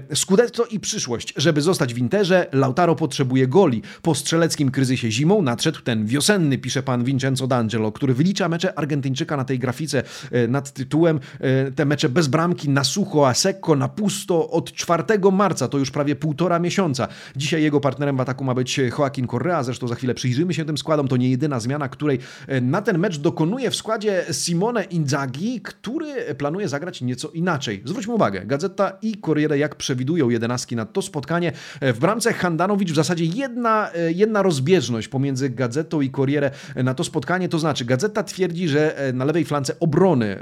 E, 0.09 0.15
Scudetto 0.15 0.65
i 0.65 0.79
przyszłość. 0.79 1.33
Żeby 1.37 1.61
zostać 1.61 1.93
w 1.93 1.97
Interze, 1.97 2.47
Lautaro 2.51 2.95
potrzebuje 2.95 3.47
goli. 3.47 3.81
Po 4.01 4.15
strzeleckim 4.15 4.71
kryzysie 4.71 5.11
zimą 5.11 5.41
nadszedł 5.41 5.81
ten 5.81 6.05
wiosenny, 6.05 6.57
pisze 6.57 6.83
pan 6.83 7.03
Vincenzo 7.03 7.47
D'Angelo, 7.47 7.91
który 7.91 8.13
wylicza 8.13 8.49
mecze 8.49 8.77
Argentyńczyka 8.79 9.37
na 9.37 9.45
tej 9.45 9.59
grafice 9.59 10.03
e, 10.31 10.47
nad 10.47 10.71
tytułem 10.71 11.19
e, 11.39 11.71
te 11.71 11.85
mecze 11.85 12.09
bez 12.09 12.27
bramki, 12.27 12.69
na 12.69 12.83
sucho, 12.83 13.27
a 13.27 13.33
secco, 13.33 13.75
na 13.75 13.87
pusto 13.87 14.49
od 14.49 14.71
4 14.71 15.03
marca, 15.31 15.67
to 15.67 15.77
już 15.77 15.91
prawie 15.91 16.15
półtora 16.15 16.59
miesiąca. 16.59 17.07
Dzisiaj 17.35 17.63
jego 17.63 17.79
partnerem 17.79 18.17
w 18.17 18.21
ataku 18.21 18.43
ma 18.43 18.53
być 18.53 18.77
Joaquin 18.77 19.27
Correa, 19.27 19.63
zresztą 19.63 19.87
za 19.87 19.95
chwilę 19.95 20.02
przyjrzymy 20.13 20.53
się 20.53 20.65
tym 20.65 20.77
składom. 20.77 21.07
To 21.07 21.17
nie 21.17 21.29
jedyna 21.29 21.59
zmiana, 21.59 21.89
której 21.89 22.19
e, 22.47 22.61
na 22.61 22.81
ten 22.81 22.97
mecz 22.97 23.17
dokonuje 23.17 23.71
w 23.71 23.75
składzie 23.75 24.25
Simone 24.31 24.83
Inzaghi, 24.83 25.61
który 25.61 26.35
planuje 26.37 26.67
zagrać 26.67 27.01
nieco 27.01 27.29
inaczej. 27.29 27.81
Zwróćmy 27.85 28.13
uwagę, 28.13 28.45
Gazeta 28.45 28.97
i 29.01 29.21
Corriere 29.25 29.57
jak 29.57 29.75
przewidują 29.75 30.29
jedenastki 30.29 30.75
na 30.75 30.85
to 30.85 31.01
spotkanie. 31.01 31.51
E, 31.79 31.93
w 31.93 31.99
bramce 31.99 32.33
Handanowicz 32.33 32.91
w 32.91 32.95
zasadzie 32.95 33.25
jedna, 33.25 33.91
e, 33.93 34.11
jedna 34.11 34.41
rozbieżność 34.41 35.07
pomiędzy 35.07 35.49
Gazetą 35.49 36.01
i 36.01 36.11
Corriere 36.11 36.51
na 36.75 36.93
to 36.93 37.03
spotkanie, 37.03 37.49
to 37.49 37.59
znaczy 37.59 37.85
Gazeta 37.85 38.23
twierdzi, 38.23 38.67
że 38.67 39.11
na 39.13 39.25
lewej 39.25 39.45
flance 39.45 39.79
obrony 39.79 40.37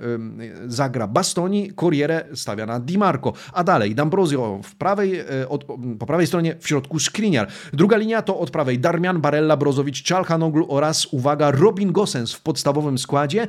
zagra 0.67 1.07
Bastoni, 1.07 1.71
Corriere 1.73 2.25
stawia 2.33 2.65
na 2.65 2.79
Di 2.79 2.97
Marco, 2.97 3.33
a 3.53 3.63
dalej 3.63 3.95
D'Ambrosio 3.95 4.63
w 4.63 4.75
prawej, 4.75 5.23
od, 5.49 5.63
po 5.99 6.05
prawej 6.05 6.27
stronie 6.27 6.55
w 6.59 6.67
środku 6.67 6.99
Skriniar. 6.99 7.47
Druga 7.73 7.97
linia 7.97 8.21
to 8.21 8.39
od 8.39 8.51
prawej 8.51 8.79
Darmian, 8.79 9.21
Barella, 9.21 9.50
Brozowicz, 9.57 10.03
Czalhanoglu 10.03 10.65
oraz, 10.69 11.07
uwaga, 11.11 11.51
Robin 11.51 11.91
Gosens 11.91 12.33
w 12.33 12.41
podstawowym 12.41 12.97
składzie. 12.97 13.47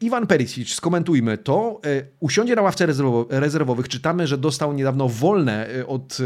Iwan 0.00 0.26
Perisic, 0.26 0.74
skomentujmy 0.74 1.38
to. 1.38 1.80
E, 1.86 2.02
usiądzie 2.20 2.56
na 2.56 2.62
ławce 2.62 2.86
rezerwowych. 3.30 3.88
Czytamy, 3.88 4.26
że 4.26 4.38
dostał 4.38 4.72
niedawno 4.72 5.08
wolne 5.08 5.68
e, 5.68 5.86
od 5.86 6.18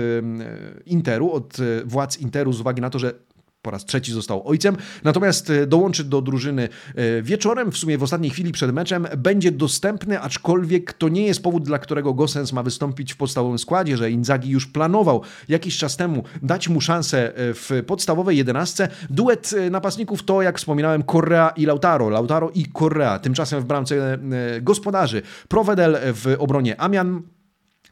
Interu, 0.87 1.33
od 1.33 1.57
e, 1.61 1.85
władz 1.85 2.19
Interu 2.19 2.53
z 2.53 2.61
uwagi 2.61 2.81
na 2.81 2.91
to, 2.91 2.99
że 2.99 3.15
po 3.63 3.71
raz 3.71 3.85
trzeci 3.85 4.13
został 4.13 4.49
ojcem, 4.49 4.77
natomiast 5.05 5.51
e, 5.51 5.67
dołączy 5.67 6.05
do 6.05 6.23
drużyny 6.23 6.69
e, 6.95 7.23
wieczorem, 7.23 7.73
w 7.73 7.79
sumie 7.79 7.99
w 7.99 8.03
ostatniej 8.03 8.31
chwili 8.31 8.53
przed 8.53 8.73
meczem, 8.73 9.07
będzie 9.17 9.53
dostępny, 9.53 10.21
aczkolwiek 10.21 10.93
to 10.93 11.09
nie 11.09 11.27
jest 11.27 11.43
powód, 11.43 11.65
dla 11.65 11.79
którego 11.79 12.15
Gosens 12.15 12.53
ma 12.53 12.63
wystąpić 12.63 13.13
w 13.13 13.17
podstawowym 13.17 13.59
składzie, 13.59 13.97
że 13.97 14.11
Inzaghi 14.11 14.51
już 14.51 14.67
planował 14.67 15.23
jakiś 15.49 15.79
czas 15.79 15.97
temu 15.97 16.25
dać 16.43 16.69
mu 16.69 16.81
szansę 16.81 17.37
e, 17.37 17.55
w 17.55 17.71
podstawowej 17.87 18.37
jedenastce. 18.37 18.89
Duet 19.11 19.55
napastników 19.71 20.23
to, 20.23 20.43
jak 20.43 20.59
wspominałem, 20.59 21.03
Correa 21.05 21.51
i 21.57 21.67
Lautaro. 21.67 22.09
Lautaro 22.09 22.51
i 22.51 22.67
Correa. 22.79 23.19
Tymczasem 23.19 23.61
w 23.61 23.65
bramce 23.65 24.19
gospodarzy 24.63 25.23
Provedel 25.49 25.99
w 26.03 26.37
obronie 26.39 26.81
Amian, 26.81 27.23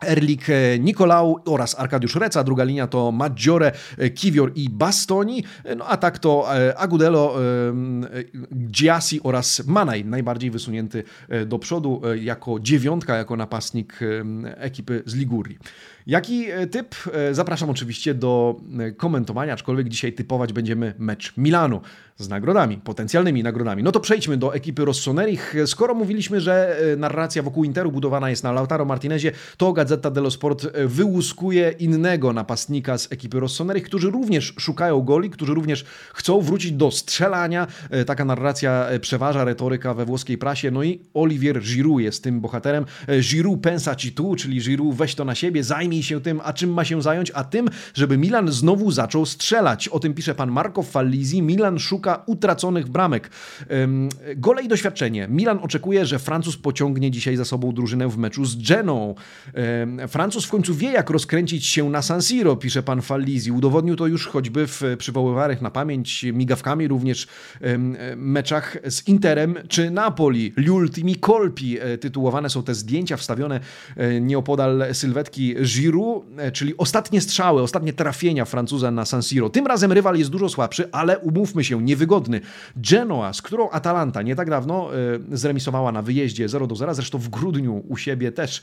Erlik 0.07 0.49
e, 0.49 0.79
Nikolau 0.79 1.41
oraz 1.47 1.75
Arkadiusz 1.79 2.17
Reca. 2.17 2.45
Druga 2.45 2.65
linia 2.65 2.87
to 2.87 3.13
Maggiore, 3.13 3.73
e, 3.99 4.11
Kiwior 4.11 4.53
i 4.55 4.69
Bastoni. 4.71 5.45
E, 5.65 5.75
no 5.75 5.85
a 5.91 5.97
tak 5.97 6.19
to 6.19 6.47
Agudelo, 6.77 7.37
Giassi 8.53 9.21
oraz 9.23 9.67
Manaj, 9.67 10.05
najbardziej 10.05 10.51
wysunięty 10.51 11.05
do 11.47 11.59
przodu 11.59 12.03
jako 12.15 12.61
dziewiątka, 12.61 13.17
jako 13.17 13.37
napastnik 13.37 14.01
ekipy 14.57 15.03
z 15.07 15.15
Ligurii. 15.15 15.59
Jaki 16.09 16.47
typ? 16.71 16.95
Zapraszam 17.33 17.71
oczywiście 17.71 18.15
do 18.15 18.61
komentowania, 18.97 19.53
aczkolwiek 19.53 19.89
dzisiaj 19.89 20.13
typować 20.13 20.53
będziemy 20.53 20.95
mecz 20.99 21.37
Milanu 21.37 21.81
z 22.17 22.29
nagrodami, 22.29 22.77
potencjalnymi 22.77 23.43
nagrodami. 23.43 23.83
No 23.83 23.93
to 23.93 24.01
przejdźmy 24.01 24.37
do 24.37 24.55
ekipy 24.55 24.85
Rossonerich. 24.85 25.55
Skoro 25.67 25.95
mówiliśmy, 25.95 26.41
że 26.41 26.77
narracja 26.97 27.43
wokół 27.43 27.65
Interu 27.65 27.93
budowana 27.93 28.31
jest 28.31 28.45
na 28.45 28.53
Lautaro 28.53 28.85
Martinezie, 28.85 29.33
to 29.57 29.73
Gazeta 29.73 30.11
dello 30.11 30.31
Sport 30.31 30.67
e, 30.73 30.87
wyłuskuje 30.87 31.75
innego 31.79 32.33
napastnika 32.33 32.99
z 32.99 33.13
ekipy 33.13 33.41
Rossonerich, 33.41 33.85
którzy 33.85 34.11
również 34.11 34.55
szukają 34.59 35.01
goli, 35.01 35.31
którzy 35.31 35.55
również 35.55 35.85
chcą 36.15 36.41
wrócić 36.41 36.73
do 36.73 36.91
strzelania. 36.91 37.67
E, 37.91 38.05
taka 38.05 38.25
narracja 38.25 38.87
e, 38.89 39.01
przeważa, 39.01 39.45
retoryka 39.45 39.95
we 39.95 40.05
włoskiej 40.05 40.39
prasie. 40.39 40.71
No 40.71 40.83
i 40.83 41.01
Olivier 41.15 41.61
Giroud 41.61 42.03
jest 42.03 42.25
tym 42.25 42.41
bohaterem. 42.41 42.85
Giroud 43.21 43.61
pensa 43.61 43.95
ci 43.95 44.13
tu, 44.13 44.37
czyli 44.37 44.61
Giroud 44.61 44.95
weź 44.95 45.15
to 45.15 45.25
na 45.25 45.35
siebie, 45.35 45.65
zajmij 45.65 45.98
się 46.03 46.21
tym, 46.21 46.41
a 46.45 46.53
czym 46.53 46.73
ma 46.73 46.85
się 46.85 47.03
zająć? 47.03 47.33
A 47.35 47.45
tym, 47.45 47.69
żeby 47.95 48.19
Milan 48.19 48.53
znowu 48.53 48.91
zaczął 48.91 49.27
strzelać. 49.27 49.89
O 49.89 50.01
tym 50.01 50.15
pisze 50.15 50.35
pan 50.35 50.51
Marco 50.51 50.83
Fallisi. 50.83 51.43
Milan 51.43 51.79
szuka 51.79 52.23
utraconych 52.27 52.89
bramek. 52.89 53.31
Gole 54.37 54.63
i 54.63 54.69
doświadczenie. 54.69 55.29
Milan 55.29 55.59
oczekuje, 55.63 56.07
że 56.07 56.19
Francuz 56.19 56.57
pociągnie 56.57 57.11
dzisiaj 57.11 57.37
za 57.37 57.45
sobą 57.45 57.73
drużynę 57.73 58.09
w 58.09 58.19
meczu 58.19 58.45
z 58.45 58.69
Geną. 58.69 59.15
Francuz 60.09 60.45
w 60.47 60.51
końcu 60.51 60.75
wie, 60.75 60.93
jak 60.93 61.11
rozkręcić 61.11 61.67
się 61.67 61.91
na 61.91 62.03
San 62.03 62.23
Siro, 62.23 62.57
pisze 62.57 62.83
pan 62.83 63.03
Fallisi. 63.03 63.53
Udowodnił 63.53 63.97
to 63.97 64.07
już 64.07 64.27
choćby 64.27 64.67
w 64.67 64.83
przywoływanych 64.99 65.63
na 65.63 65.71
pamięć 65.71 66.25
migawkami 66.33 66.89
również 66.89 67.27
meczach 68.17 68.77
z 68.89 69.09
Interem 69.09 69.55
czy 69.69 69.91
Napoli. 69.91 70.53
Gli 70.57 70.71
ultimi 70.71 71.17
colpi 71.17 71.79
e, 71.81 71.99
tytułowane 71.99 72.51
są 72.51 72.63
te 72.63 72.75
zdjęcia 72.75 73.17
wstawione 73.17 73.61
e, 73.97 74.21
nieopodal 74.21 74.85
sylwetki 74.93 75.55
Giroud, 75.55 75.88
e, 76.37 76.53
czyli 76.53 76.77
ostatnie 76.77 77.21
strzały, 77.21 77.63
ostatnie 77.63 77.93
trafienia 77.93 78.45
Francuza 78.45 78.91
na 78.91 79.05
San 79.05 79.23
Siro. 79.23 79.51
Tym 79.51 79.67
razem 79.67 79.93
rywal 79.93 80.17
jest 80.17 80.31
dużo 80.31 80.49
słabszy, 80.49 80.89
ale 80.93 81.19
umówmy 81.19 81.65
się, 81.65 81.83
niewygodny. 81.83 82.41
Genoa, 82.77 83.33
z 83.33 83.43
którą 83.43 83.71
Atalanta 83.71 84.23
nie 84.23 84.37
tak 84.37 84.51
dawno 84.51 84.91
zremisowała 85.33 85.93
na 85.93 86.03
wyjeździe 86.03 86.49
0 86.49 86.67
do 86.67 86.77
0, 86.77 86.95
zresztą 86.95 87.19
w 87.19 87.29
grudniu 87.29 87.85
u 87.89 87.97
siebie 87.97 88.33
też, 88.33 88.63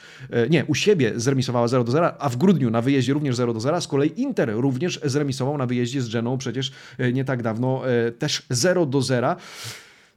nie, 0.50 0.66
u 0.66 0.76
siebie 0.76 1.14
zremisowała 1.16 1.68
0 1.68 1.84
do 1.84 1.92
0, 1.92 2.22
a 2.22 2.30
w 2.30 2.38
grudniu 2.38 2.70
na 2.70 2.82
wyjeździe 2.82 3.14
również 3.14 3.36
0 3.36 3.54
do 3.54 3.60
0. 3.60 3.82
Z 3.82 3.88
kolei 3.88 4.22
Inter 4.22 4.52
również 4.54 5.00
zremisował 5.04 5.58
na 5.58 5.66
wyjeździe 5.66 6.02
z 6.02 6.10
Geną 6.10 6.38
przecież 6.38 6.72
e, 6.98 7.14
nie 7.14 7.26
tak 7.26 7.44
dawno 7.44 7.90
e, 7.90 8.12
też 8.12 8.46
0 8.50 8.86
do 8.86 9.02
0. 9.02 9.36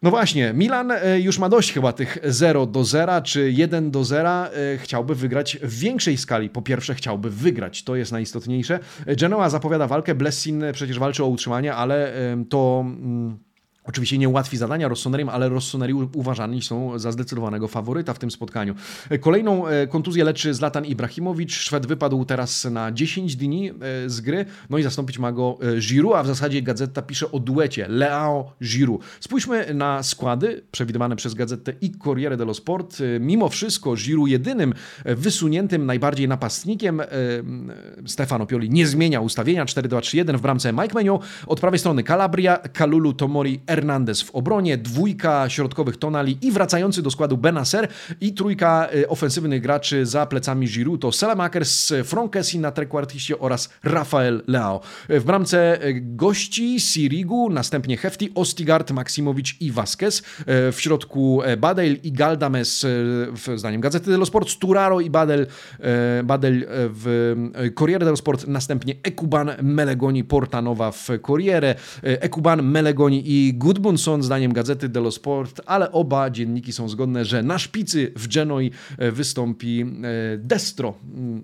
No 0.02 0.10
właśnie, 0.10 0.52
Milan 0.52 0.90
e, 0.90 1.20
już 1.20 1.38
ma 1.38 1.48
dość 1.48 1.72
chyba 1.72 1.92
tych 1.92 2.18
0 2.24 2.66
do 2.66 2.84
0 2.84 3.22
czy 3.22 3.52
1 3.52 3.90
do 3.90 4.04
0. 4.04 4.30
Chciałby 4.78 5.14
wygrać 5.14 5.58
w 5.62 5.78
większej 5.78 6.16
skali. 6.16 6.50
Po 6.50 6.62
pierwsze, 6.62 6.94
chciałby 6.94 7.30
wygrać, 7.30 7.84
to 7.84 7.96
jest 7.96 8.12
najistotniejsze. 8.12 8.80
Genoa 9.06 9.50
zapowiada 9.50 9.86
walkę, 9.86 10.14
Blessin 10.14 10.64
przecież 10.72 10.98
walczy 10.98 11.24
o 11.24 11.26
utrzymanie, 11.26 11.74
ale 11.74 12.12
to. 12.48 12.84
Oczywiście 13.88 14.18
nie 14.18 14.28
ułatwi 14.28 14.56
zadania 14.56 14.88
Rossonerium, 14.88 15.28
ale 15.28 15.48
Rossoneri 15.48 15.94
uważani 15.94 16.62
są 16.62 16.98
za 16.98 17.12
zdecydowanego 17.12 17.68
faworyta 17.68 18.14
w 18.14 18.18
tym 18.18 18.30
spotkaniu. 18.30 18.74
Kolejną 19.20 19.66
e, 19.66 19.86
kontuzję 19.86 20.24
leczy 20.24 20.54
Zlatan 20.54 20.84
Ibrahimowicz. 20.84 21.52
Szwed 21.52 21.86
wypadł 21.86 22.24
teraz 22.24 22.64
na 22.64 22.92
10 22.92 23.36
dni 23.36 23.70
e, 23.70 23.74
z 24.06 24.20
gry, 24.20 24.44
no 24.70 24.78
i 24.78 24.82
zastąpić 24.82 25.18
ma 25.18 25.32
go 25.32 25.58
e, 25.76 25.80
Giroud, 25.80 26.16
a 26.16 26.22
w 26.22 26.26
zasadzie 26.26 26.62
Gazeta 26.62 27.02
pisze 27.02 27.32
o 27.32 27.38
duecie 27.38 27.88
Leao 27.88 28.52
Giroud. 28.62 29.02
Spójrzmy 29.20 29.74
na 29.74 30.02
składy 30.02 30.62
przewidywane 30.70 31.16
przez 31.16 31.34
Gazetę 31.34 31.72
i 31.80 31.90
Corriere 31.90 32.36
dello 32.36 32.54
Sport. 32.54 32.98
Mimo 33.20 33.48
wszystko 33.48 33.94
Giroud 33.94 34.30
jedynym 34.30 34.74
wysuniętym 35.04 35.86
najbardziej 35.86 36.28
napastnikiem 36.28 37.02
Stefano 38.06 38.46
Pioli 38.46 38.70
nie 38.70 38.86
zmienia 38.86 39.20
ustawienia 39.20 39.64
4-2-3-1 39.64 40.36
w 40.36 40.40
bramce 40.40 40.72
Mike 40.72 40.94
Menio. 40.94 41.20
Od 41.46 41.60
prawej 41.60 41.78
strony 41.78 42.02
Calabria, 42.02 42.56
Kalulu, 42.56 43.12
Tomori, 43.12 43.60
Hernandez 43.78 44.22
w 44.22 44.30
obronie, 44.30 44.78
dwójka 44.78 45.48
środkowych 45.48 45.96
Tonali 45.96 46.38
i 46.42 46.52
wracający 46.52 47.02
do 47.02 47.10
składu 47.10 47.36
Benacer 47.36 47.88
i 48.20 48.32
trójka 48.32 48.88
ofensywnych 49.08 49.62
graczy 49.62 50.06
za 50.06 50.26
plecami 50.26 50.66
Giroud 50.66 51.00
to 51.00 51.12
Selemakers, 51.12 51.92
Frankesi 52.04 52.58
na 52.58 52.72
trekwartiście 52.72 53.38
oraz 53.38 53.68
Rafael 53.84 54.42
Leao. 54.46 54.80
W 55.08 55.24
bramce 55.24 55.78
gości 56.00 56.80
Sirigu, 56.80 57.50
następnie 57.50 57.96
Hefti, 57.96 58.32
Ostigard, 58.34 58.90
Maksimowicz 58.90 59.60
i 59.60 59.72
Vasquez. 59.72 60.22
W 60.46 60.76
środku 60.78 61.42
Badel 61.58 61.96
i 62.02 62.12
Galdames, 62.12 62.86
zdaniem 63.56 63.80
Gazety 63.80 64.10
dello 64.10 64.26
Sport, 64.26 64.50
Sturaro 64.50 65.00
i 65.00 65.10
Badel, 65.10 65.46
Badel 66.24 66.66
w 66.68 67.34
Corriere 67.74 68.04
dello 68.04 68.16
Sport, 68.16 68.46
następnie 68.46 68.94
Ekuban, 69.02 69.50
Melegoni, 69.62 70.24
Portanowa 70.24 70.90
w 70.90 71.08
Corriere, 71.26 71.74
Ekuban, 72.02 72.62
Melegoni 72.62 73.22
i 73.26 73.54
Gudmundsson, 73.68 74.22
zdaniem 74.22 74.52
Gazety 74.52 74.88
dello 74.88 75.10
Sport, 75.10 75.60
ale 75.66 75.92
oba 75.92 76.30
dzienniki 76.30 76.72
są 76.72 76.88
zgodne, 76.88 77.24
że 77.24 77.42
na 77.42 77.58
szpicy 77.58 78.12
w 78.16 78.28
Genoi 78.34 78.70
wystąpi 79.12 79.86
Destro. 80.38 80.94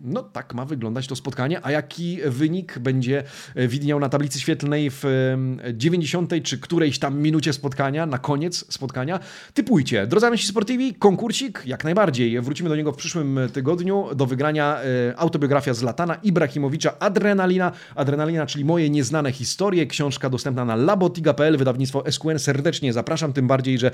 No 0.04 0.22
tak 0.22 0.54
ma 0.54 0.64
wyglądać 0.64 1.06
to 1.06 1.16
spotkanie, 1.16 1.60
a 1.62 1.70
jaki 1.70 2.18
wynik 2.26 2.78
będzie 2.78 3.22
widniał 3.68 4.00
na 4.00 4.08
tablicy 4.08 4.40
świetlnej 4.40 4.90
w 4.90 5.04
90 5.72 6.30
czy 6.42 6.58
którejś 6.58 6.98
tam 6.98 7.20
minucie 7.20 7.52
spotkania, 7.52 8.06
na 8.06 8.18
koniec 8.18 8.72
spotkania, 8.72 9.20
typujcie. 9.54 10.06
Drodzy 10.06 10.26
amici 10.26 10.46
sportivi, 10.46 10.94
konkursik 10.94 11.62
jak 11.66 11.84
najbardziej. 11.84 12.40
Wrócimy 12.40 12.68
do 12.68 12.76
niego 12.76 12.92
w 12.92 12.96
przyszłym 12.96 13.38
tygodniu. 13.52 14.08
Do 14.14 14.26
wygrania 14.26 14.78
autobiografia 15.16 15.74
z 15.74 15.82
Latana 15.82 16.14
Ibrahimowicza 16.14 16.98
Adrenalina. 16.98 17.72
Adrenalina, 17.94 18.46
czyli 18.46 18.64
moje 18.64 18.90
nieznane 18.90 19.32
historie. 19.32 19.86
Książka 19.86 20.30
dostępna 20.30 20.64
na 20.64 20.76
labotiga.pl, 20.76 21.56
wydawnictwo 21.56 22.03
SQN. 22.10 22.38
Serdecznie 22.38 22.92
zapraszam, 22.92 23.32
tym 23.32 23.46
bardziej, 23.46 23.78
że 23.78 23.90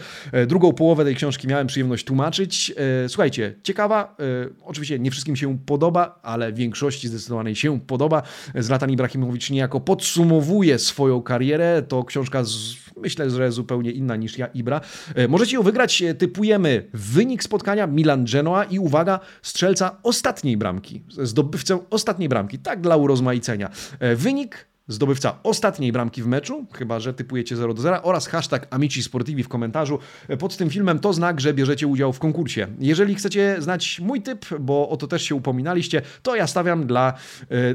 drugą 0.46 0.73
połowę 0.73 1.05
tej 1.05 1.16
książki 1.16 1.49
miałem 1.49 1.66
przyjemność 1.66 2.05
tłumaczyć. 2.05 2.73
Słuchajcie, 3.09 3.55
ciekawa, 3.62 4.16
oczywiście 4.64 4.99
nie 4.99 5.11
wszystkim 5.11 5.37
się 5.37 5.59
podoba, 5.59 6.20
ale 6.23 6.53
większości 6.53 7.09
zdecydowanej 7.09 7.57
się 7.57 7.81
podoba. 7.81 8.23
Zlatan 8.55 8.90
Ibrahimowicz 8.90 9.51
niejako 9.51 9.81
podsumowuje 9.81 10.79
swoją 10.79 11.23
karierę. 11.23 11.83
To 11.88 12.05
książka 12.05 12.44
z, 12.44 12.75
myślę, 12.96 13.31
że 13.31 13.53
zupełnie 13.53 13.90
inna 13.90 14.16
niż 14.16 14.38
ja 14.38 14.46
Ibra. 14.46 14.81
Możecie 15.29 15.57
ją 15.57 15.62
wygrać, 15.62 16.03
typujemy 16.18 16.88
wynik 16.94 17.42
spotkania 17.42 17.87
Milan-Genoa 17.87 18.64
i 18.64 18.79
uwaga, 18.79 19.20
strzelca 19.42 19.96
ostatniej 20.03 20.57
bramki, 20.57 21.03
zdobywcę 21.09 21.79
ostatniej 21.90 22.29
bramki, 22.29 22.59
tak 22.59 22.81
dla 22.81 22.96
urozmaicenia. 22.96 23.70
Wynik 24.16 24.66
zdobywca 24.90 25.38
ostatniej 25.42 25.92
bramki 25.92 26.22
w 26.22 26.26
meczu, 26.26 26.66
chyba 26.72 27.00
że 27.00 27.14
typujecie 27.14 27.57
0 27.57 27.74
do 27.74 27.83
0 27.83 28.03
oraz 28.03 28.26
hashtag 28.26 28.66
Amici 28.70 29.03
Sportivi 29.03 29.42
w 29.42 29.48
komentarzu 29.48 29.98
pod 30.38 30.57
tym 30.57 30.70
filmem 30.70 30.98
to 30.98 31.12
znak, 31.12 31.40
że 31.40 31.55
bierzecie 31.55 31.87
udział 31.87 32.12
w 32.12 32.18
konkursie. 32.18 32.66
Jeżeli 32.79 33.14
chcecie 33.14 33.57
znać 33.59 34.00
mój 34.00 34.22
typ, 34.22 34.46
bo 34.61 34.88
o 34.88 34.96
to 34.96 35.07
też 35.07 35.22
się 35.22 35.35
upominaliście, 35.35 36.03
to 36.22 36.37
ja 36.37 36.46
stawiam 36.46 36.87
dla, 36.87 37.14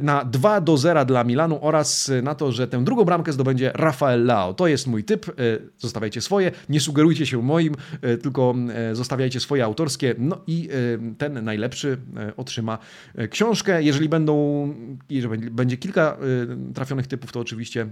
na 0.02 0.26
2 0.26 0.62
do 0.62 0.78
0 0.78 1.06
dla 1.06 1.24
Milanu 1.24 1.60
oraz 1.62 2.12
na 2.24 2.36
to, 2.36 2.52
że 2.52 2.68
tę 2.68 2.84
drugą 2.84 3.06
bramkę 3.06 3.34
zdobędzie 3.34 3.72
Rafael 3.76 4.26
Lao. 4.26 4.54
To 4.54 4.68
jest 4.68 4.88
mój 4.88 5.04
typ. 5.04 5.26
Zostawiajcie 5.78 6.22
swoje, 6.22 6.52
nie 6.70 6.80
sugerujcie 6.80 7.26
się 7.26 7.42
moim, 7.42 7.76
tylko 8.22 8.56
zostawiajcie 8.94 9.40
swoje 9.40 9.64
autorskie. 9.64 10.16
No 10.18 10.42
i 10.48 10.70
ten 11.18 11.44
najlepszy 11.44 11.98
otrzyma 12.38 12.78
książkę. 13.30 13.84
Jeżeli 13.84 14.10
będą, 14.10 14.74
jeżeli 15.10 15.50
będzie 15.50 15.78
kilka 15.78 16.18
trafionych 16.74 17.05
typów, 17.08 17.32
to 17.32 17.40
oczywiście 17.40 17.88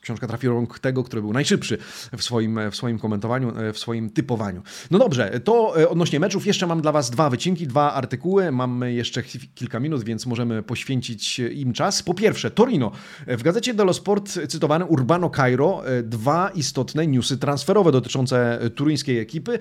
książka 0.00 0.26
trafi 0.26 0.48
rąk 0.48 0.78
tego, 0.78 1.04
który 1.04 1.22
był 1.22 1.32
najszybszy 1.32 1.78
w 2.18 2.22
swoim, 2.22 2.70
w 2.70 2.76
swoim 2.76 2.98
komentowaniu, 2.98 3.52
w 3.72 3.78
swoim 3.78 4.10
typowaniu. 4.10 4.62
No 4.90 4.98
dobrze, 4.98 5.40
to 5.44 5.74
odnośnie 5.88 6.20
meczów. 6.20 6.46
Jeszcze 6.46 6.66
mam 6.66 6.80
dla 6.80 6.92
Was 6.92 7.10
dwa 7.10 7.30
wycinki, 7.30 7.66
dwa 7.66 7.92
artykuły. 7.92 8.52
Mamy 8.52 8.92
jeszcze 8.92 9.22
kilka 9.54 9.80
minut, 9.80 10.04
więc 10.04 10.26
możemy 10.26 10.62
poświęcić 10.62 11.38
im 11.38 11.72
czas. 11.72 12.02
Po 12.02 12.14
pierwsze, 12.14 12.50
Torino. 12.50 12.92
W 13.26 13.42
gazecie 13.42 13.74
dello 13.74 13.94
Sport 13.94 14.38
cytowany 14.48 14.84
Urbano 14.84 15.30
Cairo 15.30 15.82
dwa 16.02 16.50
istotne 16.54 17.06
newsy 17.06 17.38
transferowe 17.38 17.92
dotyczące 17.92 18.60
turyńskiej 18.74 19.18
ekipy. 19.18 19.58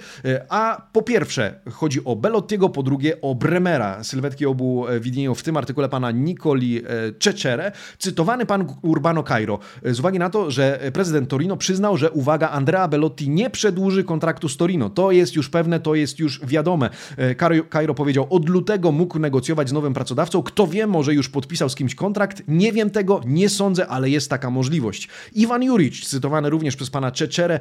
A 0.49 0.87
po 0.93 1.01
pierwsze 1.01 1.59
chodzi 1.71 2.05
o 2.05 2.15
Belottiego, 2.15 2.69
po 2.69 2.83
drugie 2.83 3.21
o 3.21 3.35
Bremera. 3.35 4.03
Sylwetki 4.03 4.45
obu 4.45 4.85
widnieją 5.01 5.35
w 5.35 5.43
tym 5.43 5.57
artykule 5.57 5.89
pana 5.89 6.11
Nicoli 6.11 6.81
Cecere. 7.19 7.71
Cytowany 7.99 8.45
pan 8.45 8.67
Urbano 8.81 9.00
Urbano 9.01 9.23
Cairo. 9.23 9.59
Z 9.83 9.99
uwagi 9.99 10.19
na 10.19 10.29
to, 10.29 10.51
że 10.51 10.91
prezydent 10.93 11.29
Torino 11.29 11.57
przyznał, 11.57 11.97
że 11.97 12.11
uwaga, 12.11 12.49
Andrea 12.49 12.87
Bellotti 12.87 13.29
nie 13.29 13.49
przedłuży 13.49 14.03
kontraktu 14.03 14.49
z 14.49 14.57
Torino. 14.57 14.89
To 14.89 15.11
jest 15.11 15.35
już 15.35 15.49
pewne, 15.49 15.79
to 15.79 15.95
jest 15.95 16.19
już 16.19 16.41
wiadome. 16.45 16.89
Cairo 17.71 17.93
powiedział, 17.93 18.27
od 18.29 18.49
lutego 18.49 18.91
mógł 18.91 19.19
negocjować 19.19 19.69
z 19.69 19.73
nowym 19.73 19.93
pracodawcą. 19.93 20.43
Kto 20.43 20.67
wie, 20.67 20.87
może 20.87 21.13
już 21.13 21.29
podpisał 21.29 21.69
z 21.69 21.75
kimś 21.75 21.95
kontrakt. 21.95 22.43
Nie 22.47 22.71
wiem 22.71 22.89
tego, 22.89 23.21
nie 23.25 23.49
sądzę, 23.49 23.87
ale 23.87 24.09
jest 24.09 24.29
taka 24.29 24.49
możliwość. 24.49 25.07
Iwan 25.33 25.63
Juric, 25.63 26.07
cytowany 26.07 26.49
również 26.49 26.75
przez 26.75 26.89
pana 26.89 27.11
Czeczere, 27.11 27.59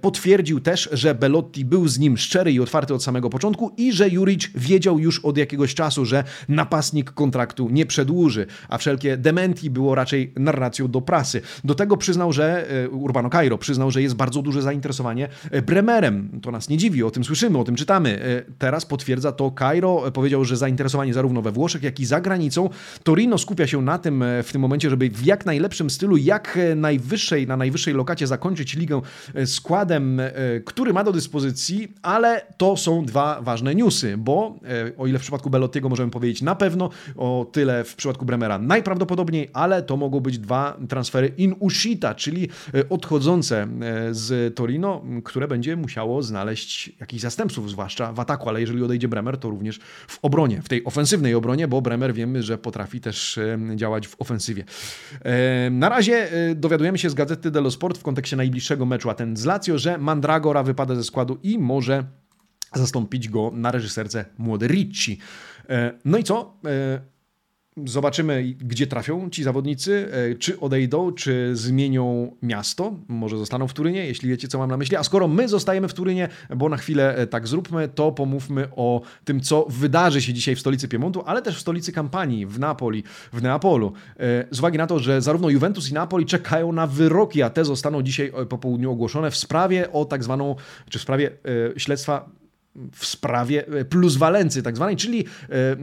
potwierdził 0.00 0.60
też, 0.60 0.88
że 0.92 1.14
Bellotti 1.14 1.64
był 1.64 1.88
z 1.88 1.98
nim 1.98 2.16
szczery 2.16 2.52
i 2.52 2.60
otwarty 2.60 2.94
od 2.94 3.02
samego 3.02 3.30
początku 3.30 3.72
i 3.76 3.92
że 3.92 4.08
Juric 4.08 4.50
wiedział 4.54 4.98
już 4.98 5.24
od 5.24 5.36
jakiegoś 5.36 5.74
czasu, 5.74 6.04
że 6.04 6.24
napastnik 6.48 7.10
kontraktu 7.10 7.68
nie 7.70 7.86
przedłuży, 7.86 8.46
a 8.68 8.78
wszelkie 8.78 9.16
dementi 9.16 9.70
było 9.70 9.94
raczej 9.94 10.32
do 10.80 11.00
prasy. 11.00 11.40
Do 11.64 11.74
tego 11.74 11.96
przyznał, 11.96 12.32
że 12.32 12.70
e, 12.84 12.88
Urbano 12.88 13.30
Cairo 13.30 13.58
przyznał, 13.58 13.90
że 13.90 14.02
jest 14.02 14.14
bardzo 14.14 14.42
duże 14.42 14.62
zainteresowanie 14.62 15.28
e, 15.50 15.62
Bremerem. 15.62 16.40
To 16.42 16.50
nas 16.50 16.68
nie 16.68 16.76
dziwi, 16.76 17.02
o 17.02 17.10
tym 17.10 17.24
słyszymy, 17.24 17.58
o 17.58 17.64
tym 17.64 17.76
czytamy. 17.76 18.22
E, 18.22 18.52
teraz 18.58 18.84
potwierdza 18.84 19.32
to 19.32 19.50
Cairo. 19.50 20.12
Powiedział, 20.12 20.44
że 20.44 20.56
zainteresowanie 20.56 21.14
zarówno 21.14 21.42
we 21.42 21.52
Włoszech, 21.52 21.82
jak 21.82 22.00
i 22.00 22.06
za 22.06 22.20
granicą. 22.20 22.70
Torino 23.02 23.38
skupia 23.38 23.66
się 23.66 23.82
na 23.82 23.98
tym 23.98 24.24
w 24.42 24.52
tym 24.52 24.60
momencie, 24.60 24.90
żeby 24.90 25.10
w 25.10 25.26
jak 25.26 25.46
najlepszym 25.46 25.90
stylu, 25.90 26.16
jak 26.16 26.58
najwyższej, 26.76 27.46
na 27.46 27.56
najwyższej 27.56 27.94
lokacie 27.94 28.26
zakończyć 28.26 28.76
ligę 28.76 29.00
składem, 29.46 30.20
który 30.64 30.92
ma 30.92 31.04
do 31.04 31.12
dyspozycji, 31.12 31.88
ale 32.02 32.46
to 32.56 32.76
są 32.76 33.04
dwa 33.04 33.42
ważne 33.42 33.74
newsy, 33.74 34.16
bo 34.16 34.56
o 34.98 35.06
ile 35.06 35.18
w 35.18 35.22
przypadku 35.22 35.50
Belottiego 35.50 35.88
możemy 35.88 36.10
powiedzieć 36.10 36.42
na 36.42 36.54
pewno, 36.54 36.90
o 37.16 37.46
tyle 37.52 37.84
w 37.84 37.96
przypadku 37.96 38.24
Bremera 38.24 38.58
najprawdopodobniej, 38.58 39.50
ale 39.52 39.82
to 39.82 39.96
mogą 39.96 40.20
być 40.20 40.38
dwa 40.38 40.61
transfery 40.88 41.32
in 41.36 41.54
uscita, 41.58 42.14
czyli 42.14 42.48
e, 42.74 42.88
odchodzące 42.88 43.62
e, 43.62 43.68
z 44.14 44.54
Torino, 44.56 45.04
które 45.24 45.48
będzie 45.48 45.76
musiało 45.76 46.22
znaleźć 46.22 46.92
jakichś 47.00 47.22
zastępców, 47.22 47.70
zwłaszcza 47.70 48.12
w 48.12 48.20
ataku, 48.20 48.48
ale 48.48 48.60
jeżeli 48.60 48.82
odejdzie 48.82 49.08
Bremer, 49.08 49.38
to 49.38 49.50
również 49.50 49.78
w 50.08 50.18
obronie, 50.22 50.62
w 50.62 50.68
tej 50.68 50.84
ofensywnej 50.84 51.34
obronie, 51.34 51.68
bo 51.68 51.82
Bremer 51.82 52.14
wiemy, 52.14 52.42
że 52.42 52.58
potrafi 52.58 53.00
też 53.00 53.38
e, 53.38 53.58
działać 53.76 54.08
w 54.08 54.20
ofensywie. 54.20 54.64
Na 55.70 55.88
razie 55.88 56.28
dowiadujemy 56.54 56.98
się 56.98 57.10
z 57.10 57.14
Gazety 57.14 57.50
dello 57.50 57.70
Sport 57.70 57.98
w 57.98 58.02
kontekście 58.02 58.36
najbliższego 58.36 58.86
meczu 58.86 59.10
a 59.10 59.14
ten 59.14 59.36
z 59.36 59.44
Lazio, 59.44 59.78
że 59.78 59.98
Mandragora 59.98 60.62
wypada 60.62 60.94
ze 60.94 61.04
składu 61.04 61.38
i 61.42 61.58
może 61.58 62.04
zastąpić 62.74 63.28
go 63.28 63.50
na 63.54 63.70
reżyserce 63.70 64.24
młody 64.38 64.66
Ricci. 64.68 65.18
No 66.04 66.18
i 66.18 66.24
co? 66.24 66.54
Zobaczymy, 67.76 68.54
gdzie 68.58 68.86
trafią 68.86 69.30
ci 69.30 69.42
zawodnicy, 69.42 70.08
e, 70.12 70.34
czy 70.34 70.60
odejdą, 70.60 71.12
czy 71.12 71.50
zmienią 71.56 72.36
miasto. 72.42 72.94
Może 73.08 73.38
zostaną 73.38 73.68
w 73.68 73.72
Turynie, 73.72 74.06
jeśli 74.06 74.28
wiecie, 74.28 74.48
co 74.48 74.58
mam 74.58 74.70
na 74.70 74.76
myśli. 74.76 74.96
A 74.96 75.02
skoro 75.02 75.28
my 75.28 75.48
zostajemy 75.48 75.88
w 75.88 75.94
Turynie, 75.94 76.28
bo 76.56 76.68
na 76.68 76.76
chwilę 76.76 77.16
e, 77.16 77.26
tak 77.26 77.48
zróbmy, 77.48 77.88
to 77.88 78.12
pomówmy 78.12 78.68
o 78.76 79.00
tym, 79.24 79.40
co 79.40 79.66
wydarzy 79.68 80.22
się 80.22 80.32
dzisiaj 80.32 80.56
w 80.56 80.60
stolicy 80.60 80.88
Piemontu, 80.88 81.22
ale 81.26 81.42
też 81.42 81.56
w 81.56 81.60
stolicy 81.60 81.92
kampanii, 81.92 82.46
w 82.46 82.58
Napoli, 82.58 83.04
w 83.32 83.42
Neapolu. 83.42 83.92
E, 84.16 84.46
z 84.50 84.58
uwagi 84.58 84.78
na 84.78 84.86
to, 84.86 84.98
że 84.98 85.22
zarówno 85.22 85.50
Juventus 85.50 85.90
i 85.90 85.94
Napoli 85.94 86.26
czekają 86.26 86.72
na 86.72 86.86
wyroki, 86.86 87.42
a 87.42 87.50
te 87.50 87.64
zostaną 87.64 88.02
dzisiaj 88.02 88.32
po 88.48 88.58
południu 88.58 88.92
ogłoszone 88.92 89.30
w 89.30 89.36
sprawie 89.36 89.92
o 89.92 90.04
tak 90.04 90.24
zwaną, 90.24 90.56
czy 90.90 90.98
w 90.98 91.02
sprawie 91.02 91.30
śledztwa 91.76 92.41
w 92.92 93.06
sprawie 93.06 93.66
e, 93.66 93.84
pluswalency 93.84 94.62
tak 94.62 94.76
zwanej, 94.76 94.96
czyli 94.96 95.24
e, 95.24 95.54
e, 95.54 95.76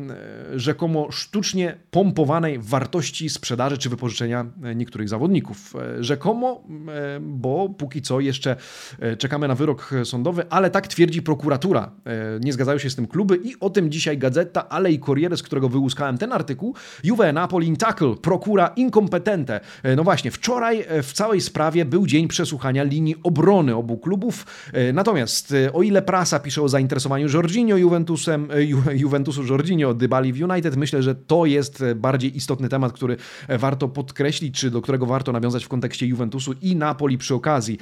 rzekomo 0.59 1.11
sztucznie 1.11 1.77
pompowanej 1.91 2.59
wartości 2.59 3.29
sprzedaży 3.29 3.77
czy 3.77 3.89
wypożyczenia 3.89 4.45
niektórych 4.75 5.09
zawodników. 5.09 5.73
Rzekomo, 5.99 6.63
bo 7.21 7.69
póki 7.69 8.01
co 8.01 8.19
jeszcze 8.19 8.55
czekamy 9.17 9.47
na 9.47 9.55
wyrok 9.55 9.91
sądowy, 10.03 10.43
ale 10.49 10.69
tak 10.69 10.87
twierdzi 10.87 11.21
prokuratura. 11.21 11.91
Nie 12.41 12.53
zgadzają 12.53 12.77
się 12.77 12.89
z 12.89 12.95
tym 12.95 13.07
kluby 13.07 13.39
i 13.43 13.59
o 13.59 13.69
tym 13.69 13.91
dzisiaj 13.91 14.17
Gazeta, 14.17 14.69
ale 14.69 14.91
i 14.91 14.99
Corriere, 14.99 15.37
z 15.37 15.43
którego 15.43 15.69
wyłuskałem 15.69 16.17
ten 16.17 16.31
artykuł. 16.33 16.75
Juve 17.03 17.33
Napoli 17.33 17.67
in 17.67 17.75
tackle, 17.75 18.15
prokura 18.15 18.67
incompetente. 18.67 19.59
No 19.97 20.03
właśnie, 20.03 20.31
wczoraj 20.31 20.85
w 21.03 21.13
całej 21.13 21.41
sprawie 21.41 21.85
był 21.85 22.07
dzień 22.07 22.27
przesłuchania 22.27 22.83
linii 22.83 23.15
obrony 23.23 23.75
obu 23.75 23.97
klubów. 23.97 24.45
Natomiast 24.93 25.53
o 25.73 25.83
ile 25.83 26.01
prasa 26.01 26.39
pisze 26.39 26.61
o 26.61 26.69
zainteresowaniu 26.79 27.27
Jorginho 27.33 27.77
Juventusem, 27.77 28.51
e, 28.51 28.63
Ju, 28.63 28.81
Juventusu 28.91 29.43
Jorginho 29.43 29.93
Dybali 29.93 30.33
w 30.33 30.43
United. 30.43 30.75
Myślę, 30.75 31.03
że 31.03 31.15
to 31.15 31.45
jest 31.45 31.83
bardziej 31.95 32.37
istotny 32.37 32.69
temat, 32.69 32.93
który 32.93 33.17
warto 33.49 33.87
podkreślić, 33.87 34.59
czy 34.59 34.71
do 34.71 34.81
którego 34.81 35.05
warto 35.05 35.31
nawiązać 35.31 35.65
w 35.65 35.67
kontekście 35.67 36.05
Juventusu 36.05 36.53
i 36.61 36.75
Napoli 36.75 37.17
przy 37.17 37.35
okazji. 37.35 37.77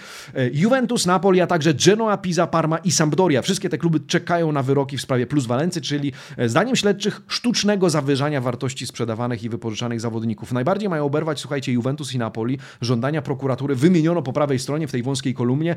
Juventus, 0.53 1.05
Napoli, 1.05 1.41
a 1.41 1.47
także 1.47 1.73
Genoa, 1.73 2.17
Pisa, 2.17 2.47
Parma 2.47 2.77
i 2.77 2.91
Sampdoria. 2.91 3.41
Wszystkie 3.41 3.69
te 3.69 3.77
kluby 3.77 3.99
czekają 3.99 4.51
na 4.51 4.63
wyroki 4.63 4.97
w 4.97 5.01
sprawie 5.01 5.27
pluswalency, 5.27 5.81
czyli 5.81 6.11
zdaniem 6.45 6.75
śledczych 6.75 7.21
sztucznego 7.27 7.89
zawyżania 7.89 8.41
wartości 8.41 8.87
sprzedawanych 8.87 9.43
i 9.43 9.49
wypożyczanych 9.49 10.01
zawodników. 10.01 10.51
Najbardziej 10.51 10.89
mają 10.89 11.05
oberwać, 11.05 11.39
słuchajcie, 11.39 11.71
Juventus 11.71 12.13
i 12.13 12.17
Napoli. 12.17 12.57
Żądania 12.81 13.21
prokuratury 13.21 13.75
wymieniono 13.75 14.21
po 14.21 14.33
prawej 14.33 14.59
stronie 14.59 14.87
w 14.87 14.91
tej 14.91 15.03
wąskiej 15.03 15.33
kolumnie. 15.33 15.75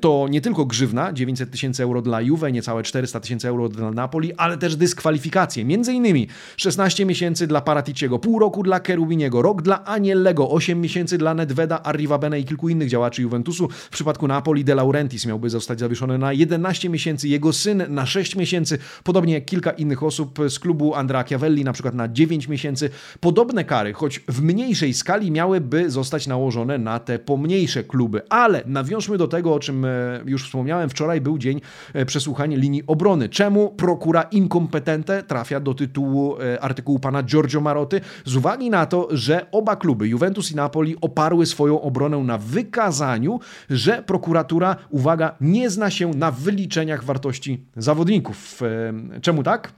To 0.00 0.26
nie 0.30 0.40
tylko 0.40 0.66
grzywna, 0.66 1.12
900 1.12 1.50
tysięcy 1.50 1.82
euro 1.82 2.02
dla 2.02 2.20
Juve, 2.20 2.52
niecałe 2.58 2.82
400 2.82 3.20
tysięcy 3.20 3.48
euro 3.48 3.68
dla 3.68 3.90
Napoli, 3.90 4.34
ale 4.34 4.58
też 4.58 4.76
dyskwalifikacje. 4.76 5.64
Między 5.64 5.92
innymi 5.92 6.28
16 6.56 7.06
miesięcy 7.06 7.46
dla 7.46 7.60
Paraticiego, 7.60 8.18
pół 8.18 8.38
roku 8.38 8.62
dla 8.62 8.80
Kerubiniego, 8.80 9.42
rok 9.42 9.62
dla 9.62 9.84
Aniellego, 9.84 10.50
8 10.50 10.80
miesięcy 10.80 11.18
dla 11.18 11.34
Nedveda, 11.34 11.82
Arrivabene 11.82 12.40
i 12.40 12.44
kilku 12.44 12.68
innych 12.68 12.88
działaczy 12.88 13.22
Juventusu. 13.22 13.68
W 13.68 13.88
przypadku 13.88 14.28
Napoli 14.28 14.64
De 14.64 14.74
Laurentiis 14.74 15.26
miałby 15.26 15.50
zostać 15.50 15.80
zawieszony 15.80 16.18
na 16.18 16.32
11 16.32 16.88
miesięcy, 16.88 17.28
jego 17.28 17.52
syn 17.52 17.84
na 17.88 18.06
6 18.06 18.36
miesięcy, 18.36 18.78
podobnie 19.04 19.34
jak 19.34 19.44
kilka 19.44 19.70
innych 19.70 20.02
osób 20.02 20.38
z 20.48 20.58
klubu 20.58 20.94
Andrea 20.94 21.24
Chiavelli, 21.24 21.64
na 21.64 21.72
przykład 21.72 21.94
na 21.94 22.08
9 22.08 22.48
miesięcy. 22.48 22.90
Podobne 23.20 23.64
kary, 23.64 23.92
choć 23.92 24.20
w 24.28 24.42
mniejszej 24.42 24.94
skali, 24.94 25.30
miałyby 25.30 25.90
zostać 25.90 26.26
nałożone 26.26 26.78
na 26.78 26.98
te 26.98 27.18
pomniejsze 27.18 27.84
kluby. 27.84 28.22
Ale 28.28 28.62
nawiążmy 28.66 29.18
do 29.18 29.28
tego, 29.28 29.54
o 29.54 29.60
czym 29.60 29.84
e, 29.84 29.88
już 30.26 30.44
wspomniałem, 30.44 30.90
wczoraj 30.90 31.20
był 31.20 31.38
dzień 31.38 31.60
e, 31.94 32.06
linii 32.56 32.82
obrony. 32.86 33.28
Czemu 33.28 33.68
prokura 33.70 34.22
inkompetente 34.22 35.22
trafia 35.22 35.60
do 35.60 35.74
tytułu 35.74 36.36
e, 36.40 36.60
artykułu 36.60 36.98
pana 36.98 37.22
Giorgio 37.22 37.60
Maroty? 37.60 38.00
Z 38.24 38.36
uwagi 38.36 38.70
na 38.70 38.86
to, 38.86 39.08
że 39.10 39.46
oba 39.52 39.76
kluby, 39.76 40.08
Juventus 40.08 40.52
i 40.52 40.56
Napoli, 40.56 40.96
oparły 41.00 41.46
swoją 41.46 41.80
obronę 41.80 42.18
na 42.18 42.38
wykazaniu, 42.38 43.40
że 43.70 44.02
prokuratura, 44.02 44.76
uwaga, 44.90 45.36
nie 45.40 45.70
zna 45.70 45.90
się 45.90 46.10
na 46.10 46.30
wyliczeniach 46.30 47.04
wartości 47.04 47.64
zawodników. 47.76 48.62
Czemu 49.22 49.42
tak? 49.42 49.72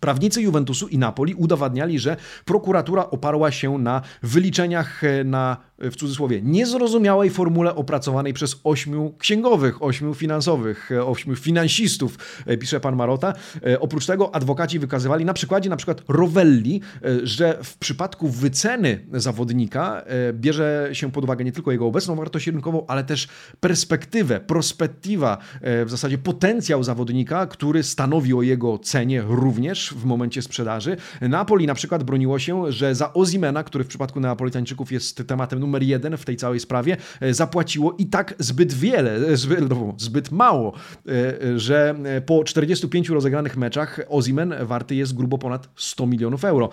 Prawnicy 0.00 0.42
Juventusu 0.42 0.88
i 0.88 0.98
Napoli 0.98 1.34
udowadniali, 1.34 1.98
że 1.98 2.16
prokuratura 2.44 3.10
oparła 3.10 3.50
się 3.50 3.78
na 3.78 4.02
wyliczeniach 4.22 5.02
na 5.24 5.56
w 5.78 5.96
cudzysłowie, 5.96 6.42
niezrozumiałej 6.42 7.30
formule 7.30 7.74
opracowanej 7.74 8.32
przez 8.32 8.60
ośmiu 8.64 9.14
księgowych, 9.18 9.82
ośmiu 9.82 10.14
finansowych, 10.14 10.90
ośmiu 11.04 11.36
finansistów, 11.36 12.18
e, 12.46 12.56
pisze 12.56 12.80
pan 12.80 12.96
Marota. 12.96 13.32
E, 13.66 13.80
oprócz 13.80 14.06
tego 14.06 14.34
adwokaci 14.34 14.78
wykazywali 14.78 15.24
na 15.24 15.34
przykładzie 15.34 15.70
na 15.70 15.76
przykład 15.76 16.02
Rovelli, 16.08 16.80
e, 17.04 17.26
że 17.26 17.58
w 17.62 17.78
przypadku 17.78 18.28
wyceny 18.28 19.06
zawodnika 19.12 20.04
bierze 20.32 20.88
się 20.92 21.12
pod 21.12 21.24
uwagę 21.24 21.44
nie 21.44 21.52
tylko 21.52 21.72
jego 21.72 21.86
obecną 21.86 22.14
wartość 22.14 22.46
rynkową, 22.46 22.86
ale 22.86 23.04
też 23.04 23.28
perspektywę, 23.60 24.40
prospektywa, 24.40 25.38
w 25.62 25.90
zasadzie 25.90 26.18
potencjał 26.18 26.82
zawodnika, 26.82 27.46
który 27.46 27.82
stanowi 27.82 28.34
o 28.34 28.42
jego 28.42 28.78
cenie 28.78 29.22
również 29.26 29.94
w 29.96 30.04
momencie 30.04 30.42
sprzedaży. 30.42 30.96
Napoli 31.20 31.66
na 31.66 31.74
przykład 31.74 32.04
broniło 32.04 32.38
się, 32.38 32.72
że 32.72 32.94
za 32.94 33.12
Ozimena, 33.12 33.64
który 33.64 33.84
w 33.84 33.86
przypadku 33.86 34.20
Neapolitańczyków 34.20 34.92
jest 34.92 35.26
tematem 35.26 35.60
numer 35.66 35.82
jeden 35.82 36.16
w 36.16 36.24
tej 36.24 36.36
całej 36.36 36.60
sprawie, 36.60 36.96
e, 37.20 37.34
zapłaciło 37.34 37.94
i 37.98 38.06
tak 38.06 38.34
zbyt 38.38 38.72
wiele, 38.72 39.14
e, 39.14 39.36
zbyt, 39.36 39.70
no, 39.70 39.94
zbyt 39.98 40.30
mało, 40.30 40.72
e, 41.08 41.58
że 41.58 41.94
po 42.26 42.44
45 42.44 43.08
rozegranych 43.08 43.56
meczach 43.56 44.00
Ozimen 44.08 44.54
warty 44.62 44.94
jest 44.94 45.14
grubo 45.14 45.38
ponad 45.38 45.68
100 45.76 46.06
milionów 46.06 46.44
euro. 46.44 46.68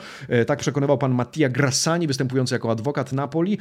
Tak 0.47 0.59
przekonywał 0.59 0.97
pan 0.97 1.13
Mattia 1.13 1.49
Grassani, 1.49 2.07
występujący 2.07 2.55
jako 2.55 2.71
adwokat 2.71 3.13
Napoli. 3.13 3.57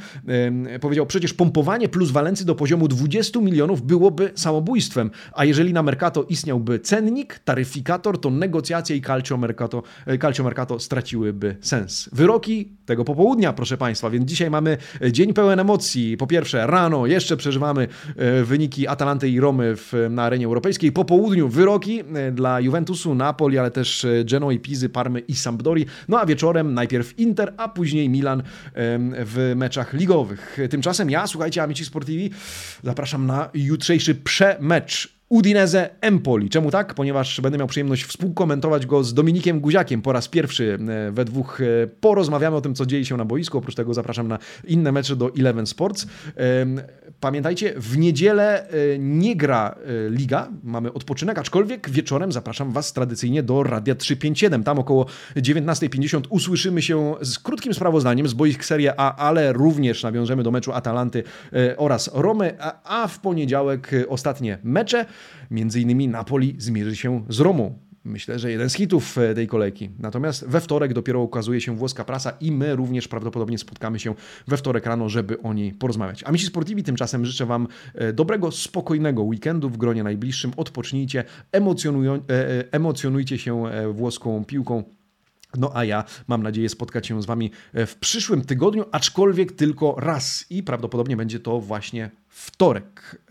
Powiedział, 0.81 1.05
przecież 1.05 1.33
pompowanie 1.33 1.89
plus 1.89 2.11
walency 2.11 2.45
do 2.45 2.55
poziomu 2.55 2.87
20 2.87 3.39
milionów 3.39 3.81
byłoby 3.81 4.31
samobójstwem, 4.35 5.11
a 5.33 5.45
jeżeli 5.45 5.73
na 5.73 5.83
Mercato 5.83 6.23
istniałby 6.23 6.79
cennik, 6.79 7.39
taryfikator, 7.39 8.21
to 8.21 8.29
negocjacje 8.29 8.95
i 8.95 9.01
calcio 9.01 9.37
mercato, 9.37 9.83
calcio 10.21 10.43
mercato 10.43 10.79
straciłyby 10.79 11.57
sens. 11.61 12.09
Wyroki 12.11 12.69
tego 12.85 13.05
popołudnia, 13.05 13.53
proszę 13.53 13.77
państwa, 13.77 14.09
więc 14.09 14.25
dzisiaj 14.25 14.49
mamy 14.49 14.77
dzień 15.11 15.22
Dzień 15.23 15.33
pełen 15.33 15.59
emocji. 15.59 16.17
Po 16.17 16.27
pierwsze, 16.27 16.67
rano 16.67 17.07
jeszcze 17.07 17.37
przeżywamy 17.37 17.87
e, 18.15 18.43
wyniki 18.43 18.87
Atalanty 18.87 19.29
i 19.29 19.39
Romy 19.39 19.75
w, 19.75 19.93
na 20.09 20.23
arenie 20.23 20.45
europejskiej. 20.45 20.91
Po 20.91 21.05
południu 21.05 21.49
wyroki 21.49 21.99
e, 21.99 22.31
dla 22.31 22.59
Juventusu, 22.59 23.15
Napoli, 23.15 23.57
ale 23.57 23.71
też 23.71 24.05
e, 24.05 24.25
Genoa, 24.25 24.51
Pizy, 24.61 24.89
Parmy 24.89 25.19
i 25.19 25.35
Sampdori. 25.35 25.85
No 26.07 26.19
a 26.19 26.25
wieczorem 26.25 26.73
najpierw 26.73 27.19
Inter, 27.19 27.53
a 27.57 27.69
później 27.69 28.09
Milan 28.09 28.43
w 29.25 29.53
meczach 29.55 29.93
ligowych. 29.93 30.57
Tymczasem 30.69 31.09
ja, 31.09 31.27
słuchajcie, 31.27 31.63
Amici 31.63 31.85
Sportivi, 31.85 32.29
zapraszam 32.83 33.25
na 33.25 33.49
jutrzejszy 33.53 34.15
przemecz 34.15 35.12
Udinese 35.29 35.89
Empoli. 36.01 36.49
Czemu 36.49 36.71
tak? 36.71 36.93
Ponieważ 36.93 37.41
będę 37.41 37.57
miał 37.57 37.67
przyjemność 37.67 38.03
współkomentować 38.03 38.85
go 38.85 39.03
z 39.03 39.13
Dominikiem 39.13 39.59
Guziakiem 39.59 40.01
po 40.01 40.13
raz 40.13 40.27
pierwszy 40.27 40.79
e, 41.07 41.11
we 41.11 41.25
dwóch. 41.25 41.61
E, 41.61 41.87
porozmawiamy 41.87 42.57
o 42.57 42.61
tym, 42.61 42.75
co 42.75 42.85
dzieje 42.85 43.05
się 43.05 43.17
na 43.17 43.25
boisku. 43.25 43.57
Oprócz 43.57 43.75
tego 43.75 43.93
zapraszam 43.93 44.27
na 44.27 44.39
inne 44.67 44.91
mecze 44.91 45.15
do 45.15 45.31
Eleven 45.39 45.67
Sports. 45.67 46.07
Pamiętajcie, 47.19 47.73
w 47.77 47.97
niedzielę 47.97 48.69
e, 48.69 48.73
nie 48.99 49.35
gra 49.35 49.75
liga, 50.09 50.47
mamy 50.63 50.93
odpoczynek, 50.93 51.39
aczkolwiek 51.39 51.89
wieczorem 51.89 52.31
zapraszam 52.31 52.71
Was 52.71 52.93
tradycyjnie 52.93 53.43
do 53.43 53.63
Radia 53.63 53.95
357. 53.95 54.63
Tam 54.63 54.79
około 54.79 55.05
19.50 55.35 56.21
usłyszymy 56.29 56.81
się 56.81 57.15
z 57.21 57.39
krótkim 57.39 57.73
sprawozdaniem 57.73 58.27
z 58.27 58.33
boisk 58.33 58.63
Serie 58.63 58.93
A, 58.97 59.15
ale 59.15 59.53
również 59.53 60.03
nawiążemy 60.03 60.43
do 60.43 60.51
meczu 60.51 60.73
Atalanty 60.73 61.23
oraz 61.77 62.09
Romy, 62.13 62.57
a 62.83 63.07
w 63.07 63.19
poniedziałek 63.19 63.91
ostatnie 64.09 64.57
mecze. 64.63 65.05
Między 65.51 65.81
innymi 65.81 66.07
Napoli 66.07 66.55
zmierzy 66.57 66.95
się 66.95 67.25
z 67.29 67.39
Romą. 67.39 67.79
Myślę, 68.05 68.39
że 68.39 68.51
jeden 68.51 68.69
z 68.69 68.73
hitów 68.73 69.17
e, 69.17 69.33
tej 69.33 69.47
kolejki. 69.47 69.89
Natomiast 69.99 70.47
we 70.47 70.61
wtorek 70.61 70.93
dopiero 70.93 71.21
ukazuje 71.21 71.61
się 71.61 71.75
włoska 71.75 72.03
prasa 72.03 72.33
i 72.41 72.51
my 72.51 72.75
również 72.75 73.07
prawdopodobnie 73.07 73.57
spotkamy 73.57 73.99
się 73.99 74.15
we 74.47 74.57
wtorek 74.57 74.85
rano, 74.85 75.09
żeby 75.09 75.41
o 75.41 75.53
niej 75.53 75.73
porozmawiać. 75.73 76.23
A 76.23 76.27
Amici 76.27 76.45
Sportivi 76.45 76.83
tymczasem 76.83 77.25
życzę 77.25 77.45
Wam 77.45 77.67
e, 77.95 78.13
dobrego, 78.13 78.51
spokojnego 78.51 79.23
weekendu 79.23 79.69
w 79.69 79.77
gronie 79.77 80.03
najbliższym. 80.03 80.51
Odpocznijcie, 80.57 81.23
e, 81.51 82.71
emocjonujcie 82.71 83.37
się 83.37 83.63
włoską 83.93 84.45
piłką. 84.45 84.83
No 85.57 85.71
a 85.73 85.85
ja 85.85 86.03
mam 86.27 86.43
nadzieję 86.43 86.69
spotkać 86.69 87.07
się 87.07 87.21
z 87.21 87.25
Wami 87.25 87.51
w 87.73 87.95
przyszłym 87.99 88.45
tygodniu, 88.45 88.85
aczkolwiek 88.91 89.51
tylko 89.51 89.95
raz 89.97 90.45
i 90.49 90.63
prawdopodobnie 90.63 91.17
będzie 91.17 91.39
to 91.39 91.59
właśnie 91.59 92.11
wtorek. 92.29 93.21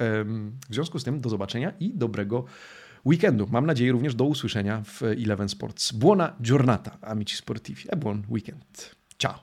W 0.70 0.74
związku 0.74 0.98
z 0.98 1.04
tym 1.04 1.20
do 1.20 1.28
zobaczenia 1.28 1.72
i 1.80 1.94
dobrego 1.94 2.44
weekendu. 3.06 3.48
Mam 3.50 3.66
nadzieję 3.66 3.92
również 3.92 4.14
do 4.14 4.24
usłyszenia 4.24 4.82
w 4.84 5.02
Eleven 5.02 5.48
Sports. 5.48 5.92
Buona 5.92 6.36
giornata, 6.42 6.98
amici 7.00 7.36
sportivi, 7.36 7.82
e 7.88 7.96
buon 7.96 8.22
weekend. 8.30 8.96
Ciao. 9.18 9.38